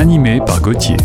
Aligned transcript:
Animé 0.00 0.40
par 0.46 0.62
Gauthier. 0.62 0.96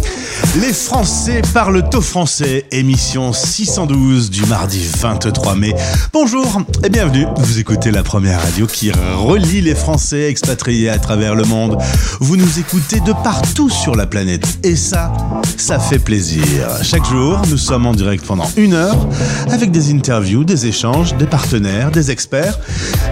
Les 0.61 0.71
Français 0.71 1.41
parlent 1.53 1.83
au 1.93 1.99
français, 1.99 2.65
émission 2.71 3.33
612 3.33 4.29
du 4.29 4.45
mardi 4.45 4.87
23 4.99 5.55
mai. 5.55 5.75
Bonjour 6.13 6.61
et 6.81 6.89
bienvenue. 6.89 7.25
Vous 7.35 7.59
écoutez 7.59 7.91
la 7.91 8.03
première 8.03 8.41
radio 8.41 8.65
qui 8.65 8.93
relie 8.93 9.59
les 9.59 9.75
Français 9.75 10.29
expatriés 10.29 10.89
à 10.89 10.97
travers 10.97 11.35
le 11.35 11.43
monde. 11.43 11.77
Vous 12.21 12.37
nous 12.37 12.57
écoutez 12.57 13.01
de 13.01 13.11
partout 13.11 13.69
sur 13.69 13.97
la 13.97 14.05
planète 14.05 14.59
et 14.63 14.77
ça, 14.77 15.11
ça 15.57 15.77
fait 15.77 15.99
plaisir. 15.99 16.45
Chaque 16.81 17.03
jour, 17.03 17.41
nous 17.49 17.57
sommes 17.57 17.85
en 17.85 17.93
direct 17.93 18.25
pendant 18.25 18.49
une 18.55 18.75
heure 18.75 19.09
avec 19.51 19.71
des 19.71 19.91
interviews, 19.91 20.45
des 20.45 20.67
échanges, 20.67 21.17
des 21.17 21.27
partenaires, 21.27 21.91
des 21.91 22.11
experts, 22.11 22.57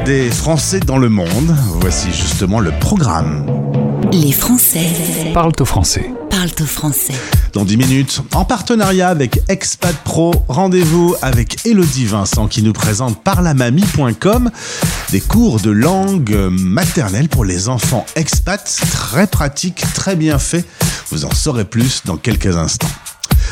des 0.05 0.31
Français 0.31 0.79
dans 0.79 0.97
le 0.97 1.09
monde. 1.09 1.53
Voici 1.81 2.07
justement 2.13 2.61
le 2.61 2.71
programme. 2.71 3.45
Les 4.13 4.31
Français 4.31 4.85
Parle 5.33 5.53
au 5.59 5.65
français. 5.65 6.13
parlent 6.29 6.51
au 6.61 6.65
français. 6.65 7.15
Dans 7.53 7.65
10 7.65 7.77
minutes, 7.77 8.21
en 8.35 8.45
partenariat 8.45 9.09
avec 9.09 9.39
Expat 9.49 9.95
Pro, 10.03 10.35
rendez-vous 10.47 11.15
avec 11.23 11.65
Elodie 11.65 12.05
Vincent 12.05 12.47
qui 12.47 12.61
nous 12.61 12.73
présente 12.73 13.23
parlamamie.com 13.23 14.51
des 15.09 15.19
cours 15.19 15.59
de 15.61 15.71
langue 15.71 16.35
maternelle 16.51 17.27
pour 17.27 17.43
les 17.43 17.69
enfants 17.69 18.05
expats, 18.15 18.81
très 18.91 19.25
pratique, 19.25 19.83
très 19.95 20.15
bien 20.15 20.37
fait. 20.37 20.63
Vous 21.09 21.25
en 21.25 21.31
saurez 21.31 21.65
plus 21.65 22.03
dans 22.05 22.17
quelques 22.17 22.55
instants. 22.55 22.91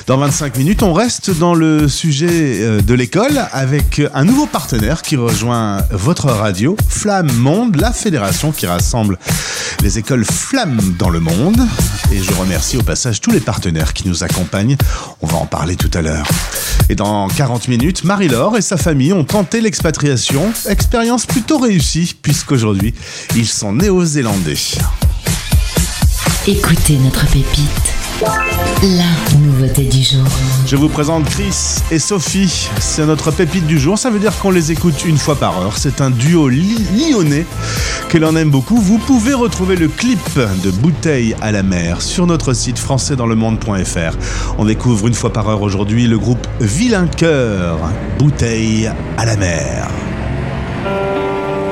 Dans 0.08 0.18
25 0.18 0.58
minutes, 0.58 0.84
on 0.84 0.94
reste 0.94 1.38
dans 1.38 1.54
le 1.54 1.88
sujet 1.88 2.62
euh, 2.62 2.82
de 2.82 2.94
l'école 2.94 3.40
avec 3.52 4.02
un 4.14 4.24
nouveau 4.26 4.46
partenaire 4.46 5.02
qui 5.02 5.16
rejoint 5.16 5.84
votre 5.92 6.26
radio, 6.26 6.76
Flamme 6.90 7.32
Monde, 7.34 7.76
la 7.78 7.94
fédération 7.94 8.52
qui 8.52 8.66
rassemble 8.66 9.18
les 9.82 10.00
écoles 10.00 10.26
Flamme 10.26 10.80
dans 10.98 11.10
le 11.10 11.20
monde. 11.20 11.60
Et 12.12 12.22
je 12.22 12.34
remercie 12.34 12.78
au 12.78 12.84
passage 12.84 13.22
tous 13.22 13.32
les 13.32 13.40
partenaires 13.40 13.94
qui 13.94 14.08
nous 14.08 14.24
accompagnent. 14.24 14.76
On 15.22 15.28
va 15.28 15.38
en 15.38 15.46
parler 15.46 15.76
tout 15.76 15.92
à 15.94 16.02
l'heure. 16.02 16.28
Et 16.90 16.96
dans 16.96 17.28
40 17.28 17.68
minutes, 17.68 18.04
Marie-Laure 18.04 18.58
et 18.58 18.62
sa 18.62 18.78
famille 18.78 19.14
ont 19.14 19.24
tenté 19.24 19.62
l'expatriation. 19.62 20.52
Expérience 20.68 21.26
plutôt 21.26 21.60
réussie 21.60 22.16
puisqu'aujourd'hui, 22.22 22.94
ils 23.36 23.48
sont 23.48 23.74
néo-zélandais. 23.74 24.58
Écoutez 26.48 26.98
notre 26.98 27.26
pépite. 27.28 27.94
La 28.84 29.31
Je 30.66 30.76
vous 30.76 30.90
présente 30.90 31.26
Chris 31.26 31.78
et 31.92 32.00
Sophie. 32.00 32.70
C'est 32.80 33.06
notre 33.06 33.32
pépite 33.32 33.68
du 33.68 33.78
jour. 33.78 33.98
Ça 33.98 34.10
veut 34.10 34.18
dire 34.18 34.38
qu'on 34.40 34.50
les 34.50 34.72
écoute 34.72 35.06
une 35.06 35.18
fois 35.18 35.36
par 35.36 35.62
heure. 35.62 35.78
C'est 35.78 36.02
un 36.02 36.10
duo 36.10 36.50
lyonnais 36.50 37.46
que 38.10 38.18
l'on 38.18 38.36
aime 38.36 38.50
beaucoup. 38.50 38.78
Vous 38.78 38.98
pouvez 38.98 39.34
retrouver 39.34 39.76
le 39.76 39.88
clip 39.88 40.40
de 40.64 40.72
Bouteille 40.72 41.36
à 41.42 41.52
la 41.52 41.62
mer 41.62 42.02
sur 42.02 42.26
notre 42.26 42.54
site 42.54 42.80
françaisdanslemonde.fr. 42.80 44.18
On 44.58 44.66
découvre 44.66 45.08
une 45.08 45.14
fois 45.14 45.32
par 45.32 45.48
heure 45.48 45.62
aujourd'hui 45.62 46.08
le 46.08 46.18
groupe 46.18 46.48
Vilain 46.60 47.08
Cœur. 47.08 47.78
Bouteille 48.18 48.90
à 49.18 49.26
la 49.26 49.38
mer. 49.38 49.90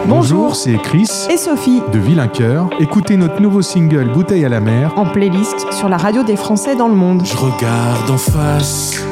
Bonjour, 0.08 0.56
c'est 0.56 0.78
Chris 0.78 1.10
et 1.30 1.38
Sophie 1.38 1.82
de 1.92 2.00
Villaincoeur. 2.00 2.70
Écoutez 2.80 3.18
notre 3.18 3.42
nouveau 3.42 3.62
single 3.62 4.12
Bouteille 4.12 4.46
à 4.46 4.50
la 4.50 4.60
mer. 4.60 4.94
en 4.98 5.06
playlist 5.06 5.72
sur 5.72 5.90
la 5.90 5.98
radio 5.98 6.24
des 6.24 6.36
Français 6.36 6.76
dans 6.76 6.88
le 6.88 6.96
monde. 6.96 7.24
Je 7.26 7.36
regarde 7.36 8.10
en 8.10 8.18
face, 8.18 9.04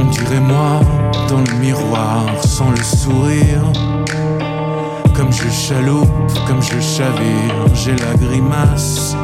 on 0.00 0.04
dirait 0.04 0.40
moi 0.40 0.80
dans 1.28 1.40
le 1.40 1.58
miroir 1.60 2.24
sans 2.44 2.70
le 2.70 2.82
sourire. 2.82 3.62
Comme 5.14 5.32
je 5.32 5.48
chaloupe, 5.48 6.08
comme 6.46 6.62
je 6.62 6.80
chavire, 6.80 7.66
j'ai 7.74 7.96
la 7.96 8.14
grimace. 8.14 9.16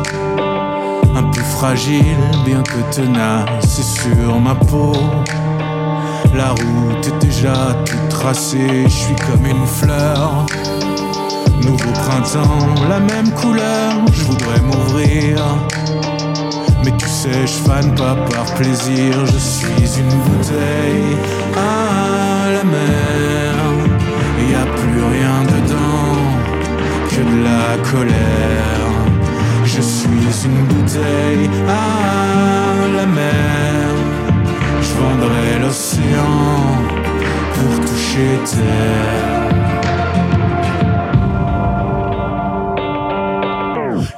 Un 1.16 1.24
peu 1.24 1.40
fragile, 1.40 2.02
bien 2.44 2.62
que 2.62 2.94
tenace, 2.94 3.48
c'est 3.66 4.02
sur 4.02 4.38
ma 4.38 4.54
peau. 4.54 4.92
La 6.34 6.50
route 6.50 7.06
est 7.06 7.18
déjà 7.24 7.54
toute 7.84 8.08
tracée, 8.08 8.84
je 8.84 8.88
suis 8.88 9.16
comme 9.16 9.46
une 9.46 9.66
fleur. 9.66 10.46
Nouveau 11.62 11.90
printemps, 11.92 12.66
la 12.88 13.00
même 13.00 13.30
couleur, 13.32 13.92
je 14.12 14.22
voudrais 14.24 14.60
m'ouvrir. 14.60 15.36
Mais 16.84 16.92
tu 16.96 17.08
sais, 17.08 17.46
je 17.46 17.68
fane 17.68 17.94
pas 17.94 18.14
par 18.14 18.44
plaisir, 18.54 19.26
je 19.26 19.38
suis 19.38 20.00
une 20.00 20.08
bouteille 20.08 21.16
à 21.56 22.52
la 22.52 22.64
mer. 22.64 23.54
Y 24.50 24.54
a 24.54 24.64
plus 24.64 25.02
rien 25.02 25.42
dedans 25.54 26.18
que 27.10 27.20
de 27.20 27.44
la 27.44 27.90
colère. 27.90 28.88
Je 29.64 29.80
suis 29.80 30.46
une 30.46 30.64
bouteille 30.66 31.50
à 31.68 32.96
la 32.96 33.06
mer. 33.06 33.87
Vendrai 34.98 35.58
l'océan 35.60 36.34
pour 37.54 37.72
toucher 37.86 38.30
terre. 38.44 39.38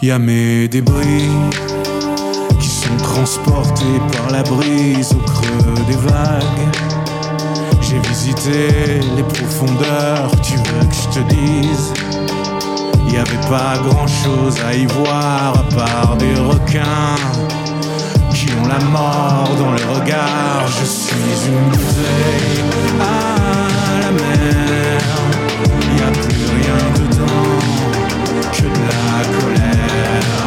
Y 0.03 0.11
a 0.11 0.19
mes 0.19 0.67
débris 0.69 1.29
qui 2.59 2.69
sont 2.69 2.97
transportés 2.97 4.01
par 4.17 4.31
la 4.31 4.43
brise 4.43 5.13
au 5.13 5.23
creux 5.31 5.75
des 5.87 5.97
vagues. 5.97 6.69
J'ai 7.83 7.99
visité 8.09 9.01
les 9.17 9.23
profondeurs, 9.23 10.31
tu 10.43 10.55
veux 10.55 10.87
que 10.89 10.95
je 10.95 11.09
te 11.19 11.35
dise? 11.35 11.93
Y 13.13 13.17
avait 13.17 13.49
pas 13.51 13.77
grand 13.87 14.07
chose 14.07 14.57
à 14.67 14.73
y 14.73 14.87
voir 14.87 15.55
à 15.59 15.65
part 15.75 16.17
des 16.17 16.35
requins 16.35 17.19
qui 17.65 17.70
ont 18.61 18.67
la 18.67 18.79
mort 18.79 19.55
dans 19.59 19.73
le 19.73 19.85
regard. 19.95 20.67
Je 20.67 20.85
suis 20.85 21.49
une 21.49 21.69
bouteille 21.71 22.65
à 23.01 24.01
la 24.03 24.11
mer. 24.13 25.01
Y 25.97 26.03
a 26.03 26.11
plus 26.23 26.45
rien 26.57 26.81
dedans 26.99 27.59
que 28.53 28.67
de 28.77 28.83
la 28.91 29.13
colère. 29.37 30.47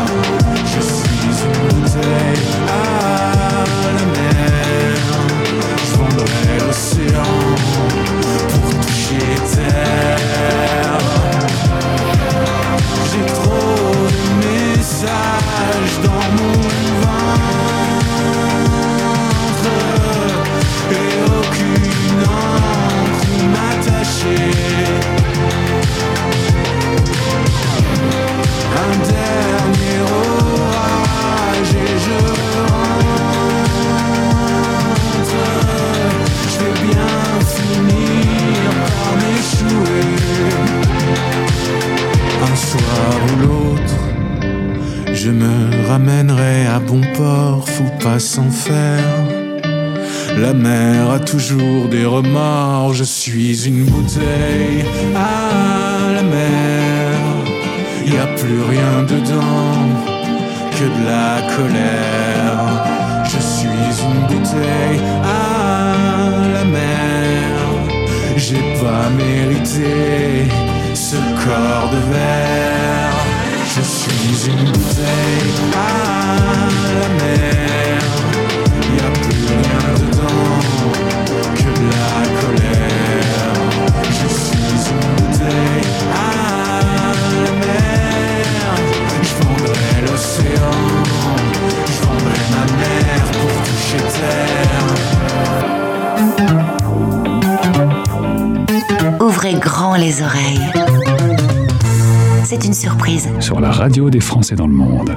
Je 0.65 0.81
suis 0.81 1.35
une 1.45 1.57
bouteille 1.67 2.45
à 2.67 2.85
la 3.97 4.05
mer. 4.15 4.97
Je 5.85 5.93
vendrai 5.97 6.55
l'océan 6.65 7.35
pour 8.49 8.73
toucher 8.85 9.29
terre. 9.55 10.97
J'ai 13.11 13.25
trop 13.33 14.07
de 14.17 14.23
messages 14.45 15.95
dans 16.03 16.25
mon 16.37 16.42
soir 42.73 43.13
ou 43.29 43.33
l'autre, 43.43 43.99
je 45.13 45.29
me 45.29 45.87
ramènerai 45.87 46.65
à 46.65 46.79
bon 46.79 47.01
port, 47.15 47.67
faut 47.67 47.95
pas 48.05 48.19
s'en 48.19 48.49
faire. 48.49 49.13
La 50.37 50.53
mer 50.53 51.11
a 51.11 51.19
toujours 51.19 51.87
des 51.89 52.05
remords, 52.05 52.93
je 52.93 53.03
suis 53.03 53.67
une 53.67 53.83
bouteille 53.85 54.83
à 55.15 56.13
la 56.15 56.23
mer. 56.23 57.13
Y 58.05 58.17
a 58.25 58.27
plus 58.41 58.61
rien 58.73 58.93
dedans 59.13 59.83
que 60.77 60.85
de 60.95 61.01
la 61.11 61.31
colère. 61.55 62.63
Je 63.31 63.39
suis 63.55 63.91
une 64.09 64.21
bouteille 64.31 64.99
à 65.23 66.49
la 66.55 66.65
mer. 66.77 67.51
J'ai 68.35 68.63
pas 68.81 69.05
mérité 69.23 69.93
ce 70.95 71.15
corps 71.15 71.89
de 71.89 71.97
verre. 72.11 73.13
Je 73.75 73.81
suis 73.81 74.51
une 74.51 74.71
bouteille 74.71 75.53
à 75.73 76.35
la 76.93 77.09
mer. 77.09 77.82
Grand 99.51 99.95
les 99.95 100.21
oreilles. 100.21 100.71
C'est 102.45 102.63
une 102.63 102.73
surprise. 102.73 103.29
Sur 103.39 103.59
la 103.59 103.71
radio 103.71 104.09
des 104.09 104.21
Français 104.21 104.55
dans 104.55 104.67
le 104.67 104.73
monde. 104.73 105.15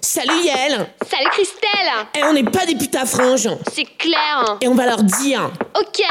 Salut 0.00 0.44
Yael. 0.44 0.88
Salut 1.08 1.30
Christelle. 1.30 2.08
Et 2.18 2.24
on 2.24 2.32
n'est 2.32 2.42
pas 2.42 2.66
des 2.66 2.74
putains 2.74 3.06
franges. 3.06 3.48
C'est 3.72 3.84
clair. 3.96 4.58
Et 4.60 4.66
on 4.66 4.74
va 4.74 4.86
leur 4.86 5.02
dire. 5.04 5.50
Ok. 5.78 6.02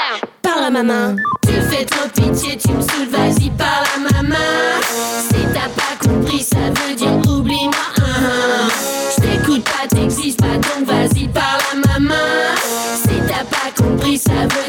Par 0.42 0.62
la 0.62 0.70
maman. 0.70 1.16
Tu 1.46 1.54
fais 1.70 1.84
trop 1.84 2.08
pitié, 2.08 2.58
tu 2.58 2.72
me 2.72 2.82
saoules, 2.82 3.08
vas-y 3.10 3.50
par 3.52 3.84
la 3.84 4.22
maman. 4.22 4.36
Si 4.82 5.36
t'as 5.54 5.70
pas 5.70 6.08
compris, 6.08 6.44
ça 6.44 6.58
veut 6.58 6.96
dire 6.96 7.12
oublie-moi. 7.30 7.74
Hein. 7.98 8.70
Je 9.18 9.22
t'écoute 9.22 9.64
pas, 9.66 9.88
t'existes 9.94 10.40
pas, 10.40 10.56
donc 10.56 10.88
vas-y 10.88 11.28
par 11.28 11.58
la 11.74 12.00
maman. 12.00 12.16
Si 12.96 13.16
t'as 13.28 13.44
pas 13.44 13.84
compris, 13.84 14.18
ça 14.18 14.32
veut 14.32 14.69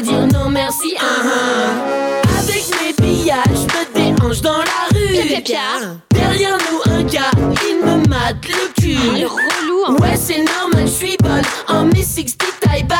la 5.29 5.41
Pierre. 5.41 5.95
Derrière 6.13 6.57
nous 6.57 6.91
un 6.93 7.03
gars, 7.03 7.31
il 7.69 7.85
me 7.85 8.07
mate 8.07 8.47
le 8.47 8.81
cul 8.81 8.97
Ah, 8.99 9.17
le 9.19 9.27
relou 9.27 9.83
hein. 9.87 9.95
Ouais 10.01 10.15
c'est 10.15 10.37
normal, 10.43 10.85
je 10.85 10.91
suis 10.91 11.17
bonne 11.21 11.41
en 11.67 11.85
mes 11.85 12.03
60 12.03 12.37
taille 12.61 12.83
basse. 12.83 12.99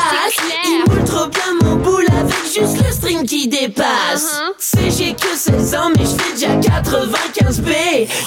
Il 0.64 0.84
moule 0.88 1.04
trop 1.04 1.26
bien 1.26 1.42
mon 1.68 1.76
boule 1.76 2.06
avec 2.18 2.34
juste 2.44 2.84
le 2.84 2.92
string 2.92 3.24
qui 3.26 3.48
dépasse 3.48 3.82
Uh-huh. 4.32 4.52
C'est 4.58 4.90
j'ai 4.90 5.14
que 5.14 5.34
16 5.36 5.74
ans 5.74 5.90
mais 5.96 6.04
je 6.04 6.10
fais 6.22 6.32
déjà 6.34 6.56
95 6.56 7.60
B 7.60 7.70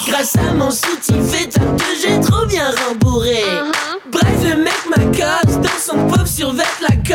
Grâce 0.08 0.36
à 0.36 0.52
mon 0.54 0.70
soutif 0.70 1.16
fait 1.30 1.48
que 1.48 1.60
j'ai 2.00 2.20
trop 2.20 2.44
bien 2.46 2.70
rembourré 2.88 3.42
Uh-huh. 3.44 4.10
Bref 4.10 4.42
le 4.44 4.56
mec 4.62 4.74
m'accoste 4.88 5.60
dans 5.60 5.78
son 5.80 6.06
pauvre 6.06 6.26
survêt 6.26 6.64
Lacoste 6.80 7.05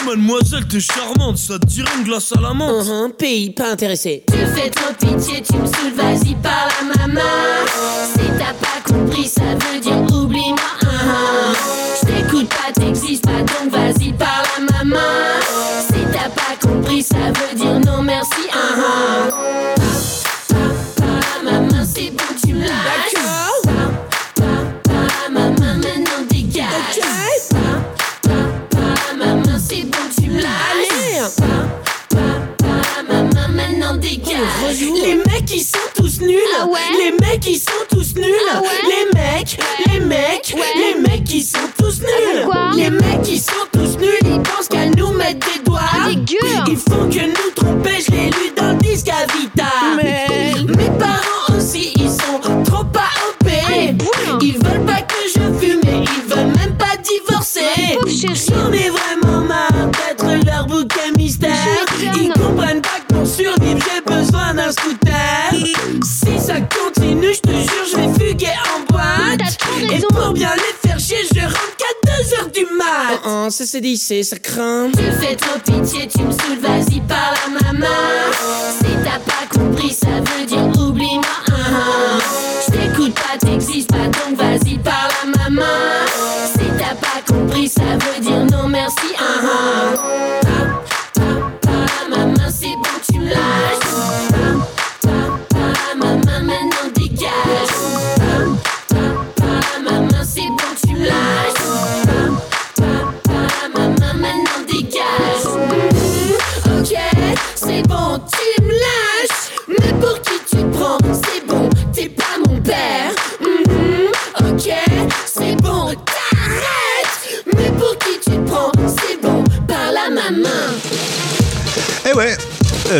Oh 0.00 0.04
mademoiselle, 0.06 0.66
t'es 0.68 0.80
charmante, 0.80 1.38
ça 1.38 1.58
te 1.58 1.66
dirait 1.66 1.90
une 1.98 2.04
glace 2.04 2.32
à 2.36 2.40
la 2.40 2.52
menthe. 2.54 2.86
Uhum, 2.86 3.12
Pays 3.12 3.50
pas 3.50 3.70
intéressé. 3.72 4.22
Tu 4.30 4.38
fais 4.54 4.70
trop 4.70 4.92
pitié, 4.94 5.42
tu 5.42 5.56
me 5.56 5.66
saoules, 5.66 5.92
vas-y 5.96 6.34
par 6.36 6.68
la 6.80 7.06
maman 7.06 7.20
Si 8.12 8.20
t'as 8.38 8.54
pas 8.54 8.80
compris, 8.92 9.26
ça 9.26 9.42
veut 9.42 9.80
dire 9.80 9.96
Oh, 73.70 74.22
ça 74.22 74.38
craint. 74.38 74.90
Fais 75.20 75.36
trop 75.36 75.58
pitié, 75.58 76.06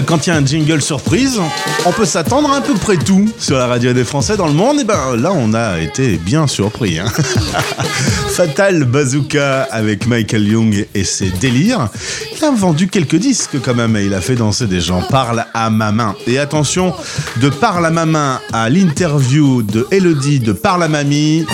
quand 0.07 0.27
il 0.27 0.31
y 0.31 0.33
a 0.33 0.37
un 0.37 0.45
jingle 0.45 0.83
surprise, 0.83 1.41
on 1.87 1.93
peut 1.93 2.05
s'attendre 2.05 2.53
à 2.53 2.61
peu 2.61 2.75
près 2.75 2.97
tout 2.97 3.29
sur 3.39 3.57
la 3.57 3.67
radio 3.67 3.93
des 3.93 4.05
Français 4.05 4.37
dans 4.37 4.47
le 4.47 4.53
monde. 4.53 4.81
Et 4.81 4.85
ben 4.85 5.17
là, 5.17 5.33
on 5.35 5.55
a 5.55 5.81
été 5.81 6.17
bien 6.17 6.47
surpris. 6.47 6.99
Hein. 6.99 7.07
Fatal 8.31 8.85
Bazooka 8.85 9.69
avec 9.71 10.07
Michael 10.07 10.47
Young 10.47 10.87
et 10.95 11.05
ses 11.05 11.31
délires. 11.31 11.89
Il 12.37 12.45
a 12.45 12.51
vendu 12.51 12.89
quelques 12.89 13.17
disques 13.17 13.61
quand 13.63 13.75
même 13.75 13.97
et 13.97 14.05
il 14.05 14.15
a 14.15 14.21
fait 14.21 14.37
danser 14.37 14.67
des 14.67 14.81
gens. 14.81 15.03
Parle 15.03 15.45
à 15.55 15.71
ma 15.71 15.93
main. 15.93 16.15
Et 16.27 16.39
attention, 16.39 16.95
de 17.37 17.49
Parle 17.49 17.87
à 17.87 17.91
ma 17.91 18.07
main 18.07 18.41
à 18.53 18.69
l'interview 18.69 19.63
de 19.63 19.87
Elodie 19.91 20.41
de 20.41 20.53
Parle 20.53 20.83
à 20.83 20.89
mamie. 20.89 21.47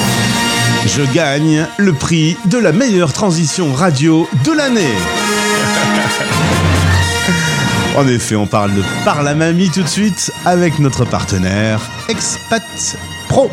Je 0.86 1.02
gagne 1.14 1.66
le 1.78 1.92
prix 1.92 2.36
de 2.46 2.58
la 2.58 2.72
meilleure 2.72 3.12
transition 3.12 3.72
radio 3.72 4.28
de 4.44 4.52
l'année. 4.52 5.23
En 7.96 8.08
effet, 8.08 8.34
on 8.34 8.48
parle 8.48 8.74
de 8.74 8.82
Par 9.04 9.22
la 9.22 9.36
Mamie 9.36 9.70
tout 9.70 9.82
de 9.82 9.88
suite 9.88 10.32
avec 10.44 10.80
notre 10.80 11.04
partenaire 11.04 11.80
Expat 12.08 12.64
Pro. 13.28 13.48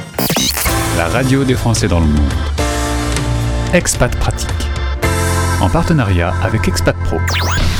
La 0.97 1.07
radio 1.07 1.43
des 1.43 1.53
Français 1.53 1.87
dans 1.87 1.99
le 1.99 2.07
monde. 2.07 2.33
Expat 3.71 4.15
Pratique. 4.15 4.49
En 5.61 5.69
partenariat 5.69 6.33
avec 6.41 6.67
Expat 6.67 6.95
Pro. 7.03 7.17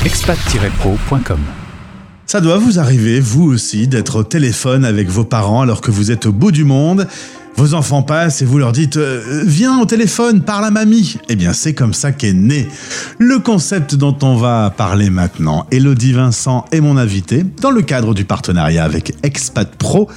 expat-pro.com. 0.05 1.39
Ça 2.27 2.41
doit 2.41 2.59
vous 2.59 2.77
arriver, 2.77 3.19
vous 3.19 3.51
aussi, 3.51 3.87
d'être 3.87 4.19
au 4.19 4.23
téléphone 4.23 4.85
avec 4.85 5.09
vos 5.09 5.25
parents 5.25 5.61
alors 5.61 5.81
que 5.81 5.89
vous 5.89 6.11
êtes 6.11 6.27
au 6.27 6.31
bout 6.31 6.51
du 6.51 6.63
monde. 6.63 7.07
Vos 7.55 7.73
enfants 7.73 8.01
passent 8.01 8.41
et 8.41 8.45
vous 8.45 8.57
leur 8.57 8.71
dites 8.71 8.97
euh, 8.97 9.43
Viens 9.45 9.79
au 9.79 9.85
téléphone, 9.85 10.41
parle 10.41 10.65
à 10.65 10.71
mamie. 10.71 11.17
Eh 11.29 11.35
bien, 11.35 11.53
c'est 11.53 11.73
comme 11.73 11.93
ça 11.93 12.11
qu'est 12.11 12.33
né 12.33 12.67
le 13.19 13.39
concept 13.39 13.95
dont 13.95 14.17
on 14.23 14.35
va 14.35 14.73
parler 14.75 15.09
maintenant. 15.09 15.65
Elodie 15.71 16.13
Vincent 16.13 16.65
est 16.71 16.81
mon 16.81 16.97
invité 16.97 17.45
dans 17.61 17.71
le 17.71 17.81
cadre 17.81 18.13
du 18.13 18.25
partenariat 18.25 18.83
avec 18.83 19.13
Expat 19.23 19.69
Pro. 19.75 20.09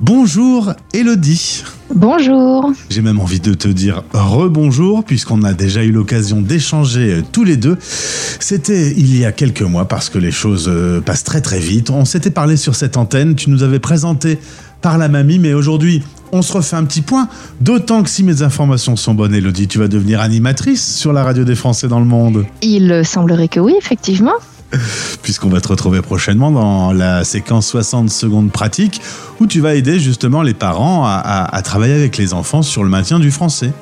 Bonjour 0.00 0.74
Elodie. 0.92 1.64
Bonjour. 1.94 2.70
J'ai 2.90 3.00
même 3.00 3.18
envie 3.18 3.40
de 3.40 3.54
te 3.54 3.68
dire 3.68 4.02
rebonjour 4.12 5.04
puisqu'on 5.04 5.42
a 5.42 5.54
déjà 5.54 5.82
eu 5.84 5.90
l'occasion 5.90 6.42
d'échanger 6.42 7.14
euh, 7.14 7.22
tous 7.32 7.44
les 7.44 7.56
deux. 7.56 7.78
C'était 7.80 8.90
il 8.90 9.16
y 9.16 9.24
a 9.24 9.32
quelques 9.32 9.62
mois 9.62 9.88
parce 9.88 10.10
que 10.10 10.18
les 10.18 10.32
choses 10.32 10.66
euh, 10.68 11.00
passent 11.00 11.24
très 11.24 11.40
très 11.40 11.60
vite. 11.60 11.88
On 11.88 12.04
s'était 12.04 12.30
parlé 12.30 12.58
sur 12.58 12.74
cette 12.74 12.98
antenne, 12.98 13.36
tu 13.36 13.48
nous 13.48 13.62
avais 13.62 13.78
présenté 13.78 14.38
par 14.82 14.98
la 14.98 15.08
mamie, 15.08 15.38
mais 15.38 15.54
aujourd'hui 15.54 16.02
on 16.32 16.42
se 16.42 16.52
refait 16.52 16.76
un 16.76 16.84
petit 16.84 17.02
point. 17.02 17.28
D'autant 17.60 18.02
que 18.02 18.10
si 18.10 18.22
mes 18.24 18.42
informations 18.42 18.96
sont 18.96 19.14
bonnes, 19.14 19.34
Elodie, 19.34 19.68
tu 19.68 19.78
vas 19.78 19.88
devenir 19.88 20.20
animatrice 20.20 20.96
sur 20.96 21.12
la 21.12 21.24
radio 21.24 21.44
des 21.44 21.54
Français 21.54 21.88
dans 21.88 21.98
le 22.00 22.04
monde. 22.06 22.44
Il 22.62 23.02
semblerait 23.04 23.48
que 23.48 23.60
oui, 23.60 23.74
effectivement. 23.78 24.34
puisqu'on 25.22 25.48
va 25.48 25.60
te 25.60 25.68
retrouver 25.68 26.02
prochainement 26.02 26.50
dans 26.50 26.92
la 26.92 27.22
séquence 27.24 27.68
60 27.68 28.10
secondes 28.10 28.50
pratiques 28.50 29.00
où 29.40 29.46
tu 29.46 29.60
vas 29.60 29.74
aider 29.76 30.00
justement 30.00 30.42
les 30.42 30.54
parents 30.54 31.04
à, 31.06 31.12
à- 31.24 31.54
à 31.56 31.62
travailler 31.62 31.94
avec 31.94 32.16
les 32.16 32.34
enfants 32.34 32.62
sur 32.62 32.82
le 32.82 32.88
maintien 32.90 33.20
du 33.20 33.30
français. 33.30 33.72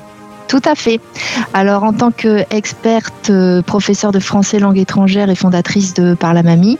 Tout 0.47 0.61
à 0.65 0.75
fait. 0.75 0.99
Alors, 1.53 1.83
en 1.83 1.93
tant 1.93 2.11
qu'experte, 2.11 3.29
euh, 3.29 3.61
professeure 3.61 4.11
de 4.11 4.19
français 4.19 4.59
langue 4.59 4.77
étrangère 4.77 5.29
et 5.29 5.35
fondatrice 5.35 5.93
de 5.93 6.13
Par 6.13 6.33
la 6.33 6.43
Mamie, 6.43 6.77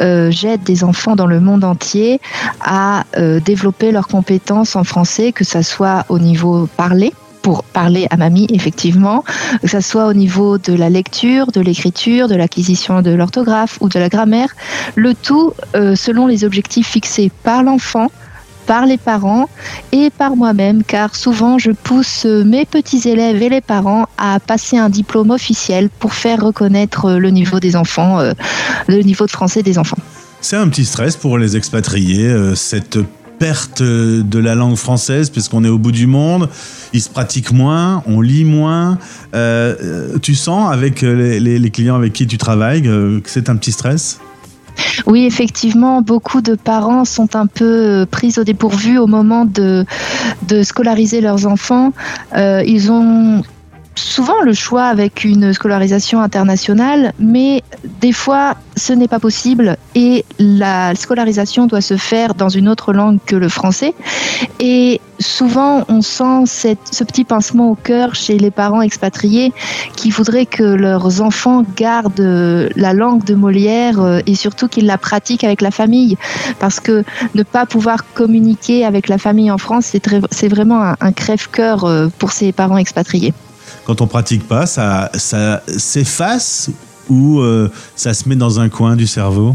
euh, 0.00 0.30
j'aide 0.30 0.62
des 0.62 0.84
enfants 0.84 1.16
dans 1.16 1.26
le 1.26 1.40
monde 1.40 1.64
entier 1.64 2.20
à 2.60 3.04
euh, 3.16 3.40
développer 3.40 3.92
leurs 3.92 4.08
compétences 4.08 4.76
en 4.76 4.84
français, 4.84 5.32
que 5.32 5.44
ça 5.44 5.62
soit 5.62 6.04
au 6.08 6.18
niveau 6.18 6.68
parlé 6.76 7.12
pour 7.46 7.62
parler 7.62 8.08
à 8.10 8.16
mamie, 8.16 8.48
effectivement, 8.50 9.22
que 9.62 9.68
ce 9.68 9.80
soit 9.80 10.06
au 10.06 10.14
niveau 10.14 10.58
de 10.58 10.72
la 10.72 10.90
lecture, 10.90 11.52
de 11.52 11.60
l'écriture, 11.60 12.26
de 12.26 12.34
l'acquisition 12.34 13.02
de 13.02 13.12
l'orthographe 13.12 13.78
ou 13.80 13.88
de 13.88 14.00
la 14.00 14.08
grammaire, 14.08 14.48
le 14.96 15.14
tout 15.14 15.52
euh, 15.76 15.94
selon 15.94 16.26
les 16.26 16.44
objectifs 16.44 16.88
fixés 16.88 17.30
par 17.44 17.62
l'enfant 17.62 18.08
par 18.66 18.86
les 18.86 18.98
parents 18.98 19.48
et 19.92 20.10
par 20.10 20.36
moi-même, 20.36 20.82
car 20.82 21.14
souvent 21.14 21.58
je 21.58 21.70
pousse 21.70 22.24
mes 22.24 22.64
petits 22.64 23.08
élèves 23.08 23.42
et 23.42 23.48
les 23.48 23.60
parents 23.60 24.06
à 24.18 24.40
passer 24.40 24.76
un 24.76 24.88
diplôme 24.88 25.30
officiel 25.30 25.88
pour 25.88 26.14
faire 26.14 26.42
reconnaître 26.42 27.12
le 27.12 27.30
niveau 27.30 27.60
des 27.60 27.76
enfants, 27.76 28.18
euh, 28.20 28.32
le 28.88 29.00
niveau 29.02 29.26
de 29.26 29.30
français 29.30 29.62
des 29.62 29.78
enfants. 29.78 29.98
C'est 30.40 30.56
un 30.56 30.68
petit 30.68 30.84
stress 30.84 31.16
pour 31.16 31.38
les 31.38 31.56
expatriés, 31.56 32.28
euh, 32.28 32.54
cette 32.54 32.98
perte 33.38 33.82
de 33.82 34.38
la 34.38 34.54
langue 34.54 34.76
française, 34.76 35.30
puisqu'on 35.30 35.64
est 35.64 35.68
au 35.68 35.78
bout 35.78 35.92
du 35.92 36.06
monde, 36.06 36.48
il 36.92 37.00
se 37.00 37.08
pratique 37.08 37.52
moins, 37.52 38.02
on 38.06 38.20
lit 38.20 38.44
moins. 38.44 38.98
Euh, 39.34 40.18
tu 40.22 40.34
sens 40.34 40.72
avec 40.72 41.02
les, 41.02 41.70
clients 41.70 41.96
avec 41.96 42.12
qui 42.12 42.26
tu 42.26 42.38
travailles 42.38 42.86
euh, 42.86 43.20
que 43.20 43.30
c'est 43.30 43.50
un 43.50 43.56
petit 43.56 43.72
stress? 43.72 44.20
Oui, 45.06 45.24
effectivement, 45.24 46.02
beaucoup 46.02 46.40
de 46.40 46.54
parents 46.54 47.04
sont 47.04 47.36
un 47.36 47.46
peu 47.46 47.64
euh, 47.64 48.06
pris 48.06 48.34
au 48.38 48.44
dépourvu 48.44 48.98
au 48.98 49.06
moment 49.06 49.44
de, 49.44 49.84
scolariser 50.62 51.20
leurs 51.20 51.46
enfants. 51.46 51.92
Euh, 52.36 52.62
ils 52.66 52.90
ont 52.90 53.42
souvent 53.96 54.40
le 54.42 54.52
choix 54.52 54.84
avec 54.84 55.24
une 55.24 55.52
scolarisation 55.52 56.20
internationale, 56.20 57.12
mais 57.18 57.62
des 58.00 58.12
fois, 58.12 58.54
ce 58.76 58.92
n'est 58.92 59.08
pas 59.08 59.18
possible 59.18 59.76
et 59.94 60.24
la 60.38 60.94
scolarisation 60.94 61.66
doit 61.66 61.80
se 61.80 61.96
faire 61.96 62.34
dans 62.34 62.50
une 62.50 62.68
autre 62.68 62.92
langue 62.92 63.18
que 63.24 63.34
le 63.36 63.48
français. 63.48 63.94
Et 64.60 65.00
souvent, 65.18 65.84
on 65.88 66.02
sent 66.02 66.42
cette- 66.44 66.92
ce 66.92 67.04
petit 67.04 67.24
pincement 67.24 67.70
au 67.70 67.74
cœur 67.74 68.14
chez 68.14 68.36
les 68.38 68.50
parents 68.50 68.82
expatriés 68.82 69.52
qui 69.96 70.10
voudraient 70.10 70.44
que 70.46 70.62
leurs 70.62 71.22
enfants 71.22 71.64
gardent 71.76 72.68
la 72.76 72.92
langue 72.92 73.24
de 73.24 73.34
Molière 73.34 74.00
euh, 74.00 74.20
et 74.26 74.34
surtout 74.34 74.68
qu'ils 74.68 74.86
la 74.86 74.98
pratiquent 74.98 75.44
avec 75.44 75.62
la 75.62 75.70
famille. 75.70 76.18
Parce 76.58 76.80
que 76.80 77.02
ne 77.34 77.42
pas 77.42 77.64
pouvoir 77.64 78.04
communiquer 78.12 78.84
avec 78.84 79.08
la 79.08 79.16
famille 79.16 79.50
en 79.50 79.58
France, 79.58 79.94
c'est 80.30 80.48
vraiment 80.48 80.82
un, 80.82 80.96
un 81.00 81.12
crève-cœur 81.12 81.84
euh, 81.84 82.08
pour 82.18 82.32
ces 82.32 82.52
parents 82.52 82.76
expatriés. 82.76 83.32
Quand 83.86 84.00
on 84.00 84.08
pratique 84.08 84.46
pas, 84.48 84.66
ça, 84.66 85.10
ça 85.14 85.62
s'efface 85.66 86.70
ou 87.08 87.38
euh, 87.38 87.70
ça 87.94 88.14
se 88.14 88.28
met 88.28 88.34
dans 88.34 88.58
un 88.58 88.68
coin 88.68 88.96
du 88.96 89.06
cerveau? 89.06 89.54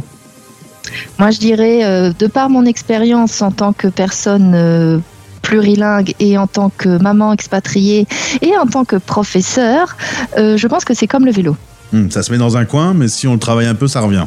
Moi, 1.20 1.32
je 1.32 1.40
dirais, 1.40 1.84
euh, 1.84 2.14
de 2.18 2.28
par 2.28 2.50
mon 2.50 2.66
expérience 2.66 3.42
en 3.42 3.52
tant 3.52 3.74
que 3.74 3.88
personne 3.88 4.54
euh, 4.56 5.00
plurilingue 5.42 6.16
et 6.20 6.38
en 6.38 6.48
tant 6.48 6.72
que 6.76 6.98
maman 7.02 7.34
expatriée 7.34 8.08
et 8.42 8.58
en 8.58 8.66
tant 8.66 8.86
que 8.86 8.96
professeur, 8.96 9.98
je 10.38 10.68
pense 10.68 10.86
que 10.86 10.94
c'est 10.94 11.08
comme 11.08 11.26
le 11.26 11.32
vélo. 11.32 11.58
Hmm, 11.92 12.10
Ça 12.10 12.24
se 12.24 12.32
met 12.32 12.38
dans 12.38 12.56
un 12.56 12.64
coin, 12.64 12.94
mais 12.94 13.10
si 13.10 13.28
on 13.28 13.34
le 13.34 13.40
travaille 13.40 13.68
un 13.68 13.76
peu, 13.76 13.88
ça 13.88 14.00
revient. 14.00 14.26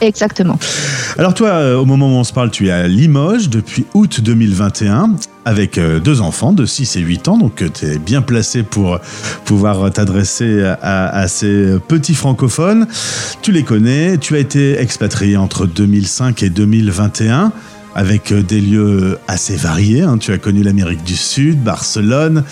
Exactement. 0.00 0.58
Alors 1.18 1.34
toi, 1.34 1.48
euh, 1.48 1.76
au 1.76 1.84
moment 1.84 2.06
où 2.08 2.16
on 2.16 2.24
se 2.24 2.32
parle, 2.32 2.50
tu 2.50 2.68
es 2.68 2.70
à 2.70 2.86
Limoges 2.86 3.48
depuis 3.48 3.84
août 3.94 4.20
2021 4.20 5.16
avec 5.44 5.78
euh, 5.78 5.98
deux 5.98 6.20
enfants 6.20 6.52
de 6.52 6.66
6 6.66 6.96
et 6.96 7.00
8 7.00 7.28
ans, 7.28 7.38
donc 7.38 7.64
tu 7.72 7.86
es 7.86 7.98
bien 7.98 8.22
placé 8.22 8.62
pour 8.62 9.00
pouvoir 9.44 9.90
t'adresser 9.90 10.62
à, 10.82 11.26
ces 11.26 11.78
petits 11.88 12.14
francophones. 12.14 12.86
Tu 13.42 13.50
les 13.52 13.62
connais, 13.62 14.18
tu 14.18 14.36
as 14.36 14.38
été 14.38 14.78
expatrié 14.78 15.36
entre 15.36 15.66
2005 15.66 16.42
et 16.42 16.50
2021 16.50 17.52
avec 17.98 18.30
euh, 18.30 18.42
des 18.42 18.60
lieux 18.60 19.18
assez 19.26 19.56
variés. 19.56 20.02
hein. 20.02 20.18
Tu 20.18 20.32
as 20.32 20.38
connu 20.38 20.62
l'Amérique 20.62 21.02
du 21.02 21.16
Sud, 21.16 21.62
Barcelone. 21.62 22.44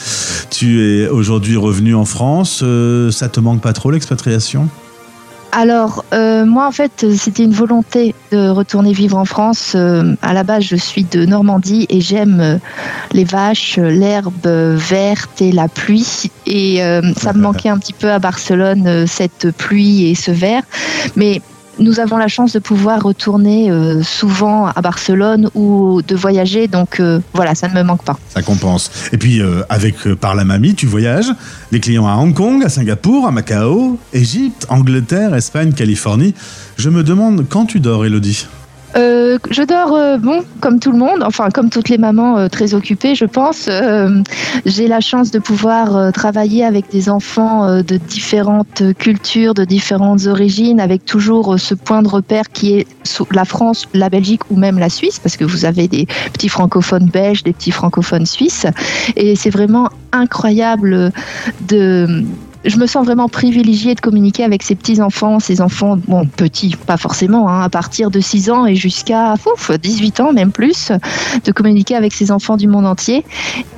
Tu 0.50 0.82
es 0.82 1.08
aujourd'hui 1.08 1.56
revenu 1.56 1.94
en 1.94 2.04
France. 2.04 2.60
Euh, 2.64 3.12
ça 3.12 3.28
te 3.28 3.38
manque 3.38 3.60
pas 3.60 3.72
trop 3.72 3.92
l'expatriation? 3.92 4.68
Alors, 5.58 6.04
euh, 6.12 6.44
moi, 6.44 6.66
en 6.66 6.70
fait, 6.70 7.06
c'était 7.16 7.42
une 7.42 7.54
volonté 7.54 8.14
de 8.30 8.50
retourner 8.50 8.92
vivre 8.92 9.16
en 9.16 9.24
France. 9.24 9.72
Euh, 9.74 10.14
à 10.20 10.34
la 10.34 10.42
base, 10.42 10.64
je 10.64 10.76
suis 10.76 11.04
de 11.04 11.24
Normandie 11.24 11.86
et 11.88 12.02
j'aime 12.02 12.40
euh, 12.40 12.58
les 13.12 13.24
vaches, 13.24 13.78
euh, 13.78 13.88
l'herbe 13.88 14.46
verte 14.46 15.40
et 15.40 15.52
la 15.52 15.68
pluie. 15.68 16.30
Et 16.44 16.84
euh, 16.84 17.00
ça 17.16 17.32
me 17.32 17.38
manquait 17.40 17.70
un 17.70 17.78
petit 17.78 17.94
peu 17.94 18.10
à 18.10 18.18
Barcelone, 18.18 19.06
cette 19.06 19.50
pluie 19.52 20.10
et 20.10 20.14
ce 20.14 20.30
vert. 20.30 20.62
Mais 21.16 21.40
nous 21.78 22.00
avons 22.00 22.16
la 22.16 22.28
chance 22.28 22.52
de 22.52 22.58
pouvoir 22.58 23.02
retourner 23.02 23.70
euh, 23.70 24.02
souvent 24.02 24.66
à 24.66 24.80
Barcelone 24.80 25.50
ou 25.54 26.02
de 26.06 26.14
voyager. 26.14 26.68
Donc, 26.68 27.00
euh, 27.00 27.20
voilà, 27.32 27.54
ça 27.54 27.68
ne 27.68 27.74
me 27.74 27.82
manque 27.82 28.02
pas. 28.02 28.18
Ça 28.30 28.42
compense. 28.42 28.90
Et 29.12 29.18
puis, 29.18 29.40
euh, 29.40 29.62
avec 29.68 29.96
Par 30.14 30.34
la 30.34 30.44
Mamie, 30.44 30.74
tu 30.74 30.86
voyages. 30.86 31.32
Les 31.72 31.80
clients 31.80 32.06
à 32.06 32.14
Hong 32.14 32.34
Kong, 32.34 32.64
à 32.64 32.68
Singapour, 32.68 33.26
à 33.26 33.30
Macao, 33.30 33.98
Égypte, 34.12 34.66
Angleterre, 34.68 35.34
Espagne, 35.34 35.72
Californie. 35.72 36.34
Je 36.76 36.90
me 36.90 37.02
demande 37.02 37.46
quand 37.48 37.66
tu 37.66 37.80
dors, 37.80 38.04
Elodie? 38.04 38.46
Euh, 38.94 39.38
je 39.50 39.62
dors, 39.62 39.94
euh, 39.94 40.16
bon, 40.16 40.42
comme 40.60 40.78
tout 40.78 40.92
le 40.92 40.98
monde, 40.98 41.22
enfin 41.22 41.50
comme 41.50 41.70
toutes 41.70 41.88
les 41.88 41.98
mamans 41.98 42.38
euh, 42.38 42.48
très 42.48 42.74
occupées, 42.74 43.14
je 43.14 43.24
pense. 43.24 43.68
J'ai 44.64 44.88
la 44.88 45.00
chance 45.00 45.30
de 45.30 45.38
pouvoir 45.38 46.12
travailler 46.12 46.64
avec 46.64 46.90
des 46.90 47.08
enfants 47.08 47.82
de 47.82 47.96
différentes 47.96 48.82
cultures, 48.98 49.54
de 49.54 49.64
différentes 49.64 50.26
origines, 50.26 50.80
avec 50.80 51.04
toujours 51.04 51.58
ce 51.58 51.74
point 51.74 52.02
de 52.02 52.08
repère 52.08 52.48
qui 52.52 52.74
est 52.74 52.86
la 53.32 53.44
France, 53.44 53.86
la 53.92 54.08
Belgique 54.08 54.42
ou 54.50 54.56
même 54.56 54.78
la 54.78 54.88
Suisse, 54.88 55.18
parce 55.18 55.36
que 55.36 55.44
vous 55.44 55.64
avez 55.64 55.88
des 55.88 56.06
petits 56.32 56.48
francophones 56.48 57.08
belges, 57.08 57.42
des 57.42 57.52
petits 57.52 57.72
francophones 57.72 58.26
suisses, 58.26 58.66
et 59.16 59.36
c'est 59.36 59.50
vraiment 59.50 59.88
incroyable 60.12 61.12
de 61.68 62.24
je 62.66 62.76
me 62.76 62.86
sens 62.86 63.06
vraiment 63.06 63.28
privilégiée 63.28 63.94
de 63.94 64.00
communiquer 64.00 64.44
avec 64.44 64.62
ces 64.62 64.74
petits 64.74 65.00
enfants, 65.00 65.40
ces 65.40 65.60
enfants, 65.60 65.98
bon, 66.08 66.26
petits, 66.26 66.74
pas 66.86 66.96
forcément, 66.96 67.48
hein, 67.48 67.62
à 67.62 67.68
partir 67.68 68.10
de 68.10 68.20
6 68.20 68.50
ans 68.50 68.66
et 68.66 68.74
jusqu'à 68.74 69.34
ouf, 69.34 69.70
18 69.70 70.20
ans, 70.20 70.32
même 70.32 70.52
plus, 70.52 70.92
de 71.44 71.52
communiquer 71.52 71.94
avec 71.94 72.12
ces 72.12 72.30
enfants 72.30 72.56
du 72.56 72.66
monde 72.66 72.86
entier. 72.86 73.24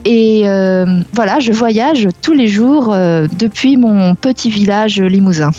Et 0.05 0.49
euh, 0.49 1.01
voilà, 1.13 1.39
je 1.41 1.53
voyage 1.53 2.09
tous 2.23 2.33
les 2.33 2.49
jours 2.49 2.93
euh, 2.93 3.27
depuis 3.39 3.77
mon 3.77 4.15
petit 4.15 4.51
village 4.51 5.01
limousin. 5.01 5.51